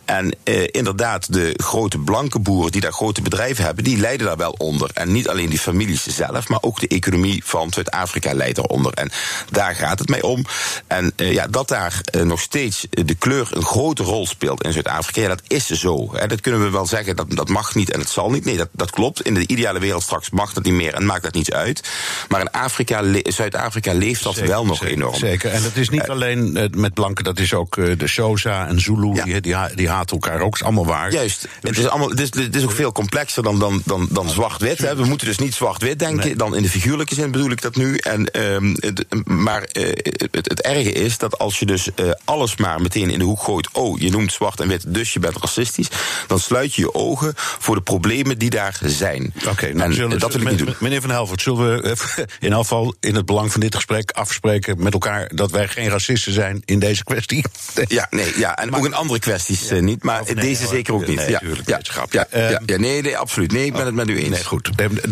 [0.04, 4.36] En eh, inderdaad, de grote blanke boeren die daar grote bedrijven hebben, die lijden daar
[4.36, 4.90] wel onder.
[4.94, 8.92] En niet alleen die families zelf, maar ook de economie van Zuid-Afrika leidt eronder.
[8.92, 9.10] En
[9.50, 10.44] daar gaat het mij om.
[10.86, 14.72] En eh, ja, dat daar eh, nog steeds de kleur een grote rol speelt in
[14.72, 16.08] Zuid-Afrika, ja, dat is zo.
[16.12, 16.26] Hè.
[16.26, 18.44] Dat kunnen we wel zeggen, dat, dat mag mag niet en het zal niet.
[18.44, 19.22] Nee, dat, dat klopt.
[19.22, 21.88] In de ideale wereld straks mag dat niet meer en maakt dat niets uit.
[22.28, 25.14] Maar in Afrika, Zuid-Afrika leeft dat wel nog enorm.
[25.14, 25.50] Zeker.
[25.50, 28.80] En dat is niet alleen uh, met blanken, dat is ook uh, de Xhosa en
[28.80, 29.14] Zulu.
[29.14, 29.24] Ja.
[29.24, 30.54] Die, die, die haten elkaar ook.
[30.54, 31.12] is allemaal waar.
[31.12, 31.40] Juist.
[31.40, 34.30] Dus het, is allemaal, het, is, het is ook veel complexer dan, dan, dan, dan
[34.30, 34.94] zwart-wit.
[34.94, 36.26] We moeten dus niet zwart-wit denken.
[36.26, 36.36] Nee.
[36.36, 37.96] Dan in de figuurlijke zin bedoel ik dat nu.
[37.96, 39.88] En, het, maar uh,
[40.30, 41.88] het, het, erge is dat als je dus
[42.24, 43.68] alles maar meteen in de hoek gooit.
[43.72, 45.88] Oh, je noemt zwart en wit, dus je bent racistisch.
[46.26, 49.32] Dan sluit je je ogen voor de problemen die daar zijn.
[49.38, 50.74] Oké, okay, nou, zullen, dat wil ik niet doen.
[50.78, 51.96] Meneer Van Helvoort, zullen we
[52.40, 56.32] in afval in het belang van dit gesprek afspreken met elkaar dat wij geen racisten
[56.32, 57.44] zijn in deze kwestie?
[57.88, 60.72] Ja, nee, ja, en maar, ook in andere kwesties ja, niet, maar nee, deze hoor,
[60.72, 61.16] zeker ook niet.
[61.16, 62.12] Nee, ja, natuurlijk, ja, grap.
[62.12, 63.52] Ja, ja, ja, nee, nee, absoluut.
[63.52, 64.28] Nee, ik ben het met u eens.
[64.28, 64.70] Nee, goed.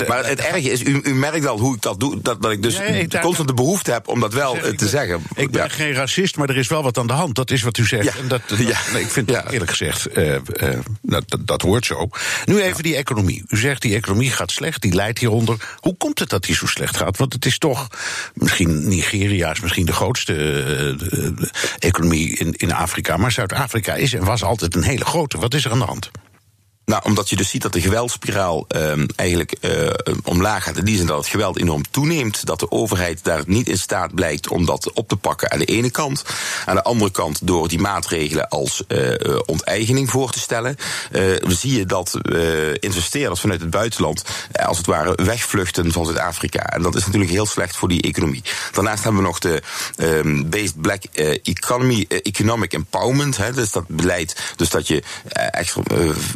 [0.08, 2.62] Maar het erge is, u, u merkt al hoe ik dat doe, dat, dat ik
[2.62, 5.22] dus nee, ik, constant de behoefte heb om dat wel zeg, te ben, zeggen.
[5.34, 7.34] Ik ben geen racist, maar er is wel wat aan de hand.
[7.34, 8.18] Dat is wat u zegt.
[8.18, 8.40] En dat,
[8.98, 10.40] ik vind eerlijk gezegd, uh, uh,
[11.02, 12.08] dat, dat hoort zo.
[12.44, 13.44] Nu even die economie.
[13.48, 15.76] U zegt die economie gaat slecht, die leidt hieronder.
[15.76, 17.16] Hoe komt het dat die zo slecht gaat?
[17.16, 17.88] Want het is toch,
[18.34, 21.46] misschien Nigeria is misschien de grootste uh,
[21.78, 23.16] economie in, in Afrika.
[23.16, 25.38] Maar Zuid-Afrika is en was altijd een hele grote.
[25.38, 26.10] Wat is er aan de hand?
[26.90, 29.90] Nou, omdat je dus ziet dat de geweldspiraal um, eigenlijk uh,
[30.24, 30.76] omlaag gaat.
[30.76, 32.46] In die zin dat het geweld enorm toeneemt.
[32.46, 35.64] Dat de overheid daar niet in staat blijkt om dat op te pakken aan de
[35.64, 36.24] ene kant.
[36.66, 40.76] Aan de andere kant door die maatregelen als uh, onteigening voor te stellen.
[41.10, 42.18] We zien je dat
[42.80, 44.22] investeerders vanuit het buitenland
[44.52, 46.62] als het ware wegvluchten van Zuid-Afrika.
[46.62, 48.42] En dat is natuurlijk heel slecht voor die economie.
[48.72, 49.62] Daarnaast hebben we nog de
[49.96, 51.02] um, Based Black
[51.42, 53.38] Economy, Economic Empowerment.
[53.54, 55.02] Dus dat beleid dus dat je
[55.50, 55.76] echt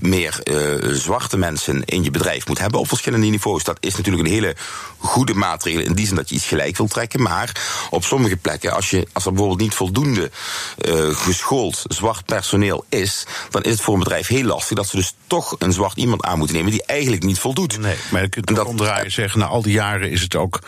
[0.00, 3.64] meer uh, zwarte mensen in je bedrijf moet hebben op verschillende niveaus.
[3.64, 4.56] Dat is natuurlijk een hele
[4.98, 7.22] goede maatregel in die zin dat je iets gelijk wil trekken.
[7.22, 7.52] Maar
[7.90, 10.30] op sommige plekken, als, je, als er bijvoorbeeld niet voldoende
[10.78, 14.96] uh, geschoold zwart personeel is, dan is het voor een bedrijf heel lastig dat ze
[14.96, 17.78] dus toch een zwart iemand aan moeten nemen die eigenlijk niet voldoet.
[17.78, 20.58] Nee, maar je kunt dat omdraaien zeggen, na al die jaren is het ook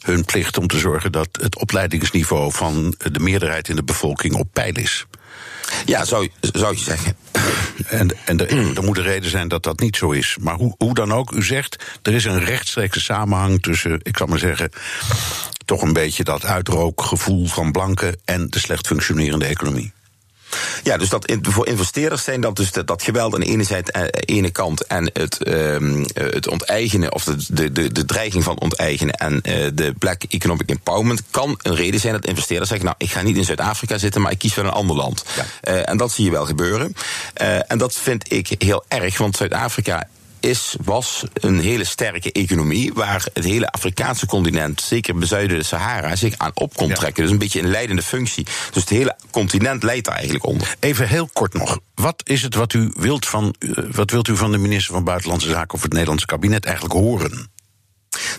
[0.00, 4.48] hun plicht om te zorgen dat het opleidingsniveau van de meerderheid in de bevolking op
[4.52, 5.06] peil is.
[5.86, 7.16] Ja, zou, zou je zeggen.
[7.86, 10.36] En, en er, er moet een reden zijn dat dat niet zo is.
[10.40, 14.26] Maar hoe, hoe dan ook, u zegt, er is een rechtstreekse samenhang tussen, ik zal
[14.26, 14.70] maar zeggen,
[15.64, 19.92] toch een beetje dat uitrookgevoel van blanken en de slecht functionerende economie.
[20.82, 23.92] Ja, dus dat voor investeerders zijn dat dus dat, dat geweld aan de ene, zijde,
[23.92, 28.60] eh, ene kant en het, um, het onteigenen of de, de, de, de dreiging van
[28.60, 32.98] onteigenen en uh, de Black Economic Empowerment kan een reden zijn dat investeerders zeggen: Nou,
[32.98, 35.24] ik ga niet in Zuid-Afrika zitten, maar ik kies wel een ander land.
[35.36, 35.72] Ja.
[35.72, 36.94] Uh, en dat zie je wel gebeuren.
[37.42, 40.08] Uh, en dat vind ik heel erg, want Zuid-Afrika
[40.46, 42.92] is, was een hele sterke economie.
[42.94, 47.22] Waar het hele Afrikaanse continent, zeker bezuiden de Sahara, zich aan op kon trekken.
[47.22, 48.44] Dus een beetje een leidende functie.
[48.44, 50.76] Dus het hele continent leidt daar eigenlijk onder.
[50.80, 51.78] Even heel kort nog.
[51.94, 53.54] Wat is het wat u wilt van,
[53.92, 57.54] wat wilt u van de minister van Buitenlandse Zaken of het Nederlandse kabinet eigenlijk horen?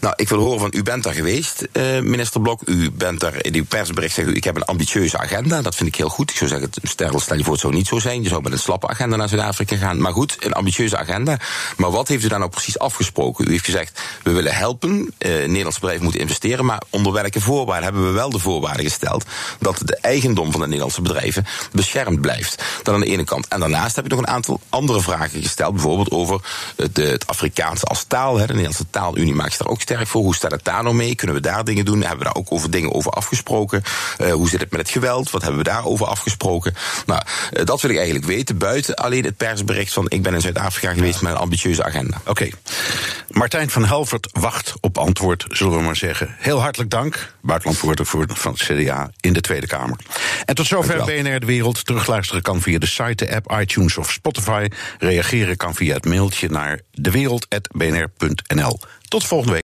[0.02, 2.62] Nou, ik wil horen van u bent daar geweest, uh, minister Blok.
[2.66, 5.62] U bent daar in uw persbericht zeggen, ik heb een ambitieuze agenda.
[5.62, 6.30] Dat vind ik heel goed.
[6.30, 8.24] Ik zou zeggen, stel, stel je voor, het zou niet zo zijn.
[8.24, 10.02] Je zou met een slappe agenda naar Zuid-Afrika gaan.
[10.02, 11.40] Maar goed, een ambitieuze agenda.
[11.78, 13.48] Maar wat heeft u daar nou precies afgesproken?
[13.48, 15.14] U heeft gezegd, we willen helpen.
[15.18, 16.66] Nederlandse bedrijven moeten investeren.
[16.66, 19.26] Maar onder welke voorwaarden hebben we wel de voorwaarden gesteld
[19.60, 22.64] dat de eigendom van de Nederlandse bedrijven beschermd blijft?
[22.84, 23.48] Dat aan de ene kant.
[23.48, 25.74] En daarnaast heb ik nog een aantal andere vragen gesteld.
[25.74, 26.42] Bijvoorbeeld over
[26.76, 28.36] het, het Afrikaans als taal.
[28.38, 28.42] Hè.
[28.42, 30.22] De Nederlandse taalunie maakt ook sterk voor.
[30.22, 31.16] Hoe staat het daar nou mee?
[31.16, 32.00] Kunnen we daar dingen doen?
[32.00, 33.84] Hebben we daar ook over dingen over afgesproken?
[34.22, 35.32] Uh, hoe zit het met het geweld?
[35.32, 36.76] Wat hebben we daarover afgesproken?
[37.06, 37.22] Nou,
[37.54, 38.58] uh, dat wil ik eigenlijk weten.
[38.58, 42.18] Buiten alleen het persbericht van ik ben in Zuid-Afrika geweest met een ambitieuze agenda.
[42.20, 42.30] Oké.
[42.30, 42.54] Okay.
[43.30, 46.36] Martijn van Helvert wacht op antwoord, zullen we maar zeggen.
[46.38, 49.98] Heel hartelijk dank, buitenlandvoorzitter van het CDA in de Tweede Kamer.
[50.46, 51.86] En tot zover BNR De Wereld.
[51.86, 54.68] Terugluisteren kan via de site, de app, iTunes of Spotify.
[55.00, 58.80] Reageren kan via het mailtje naar dewereld.bnr.nl.
[59.08, 59.56] Tot volgende week.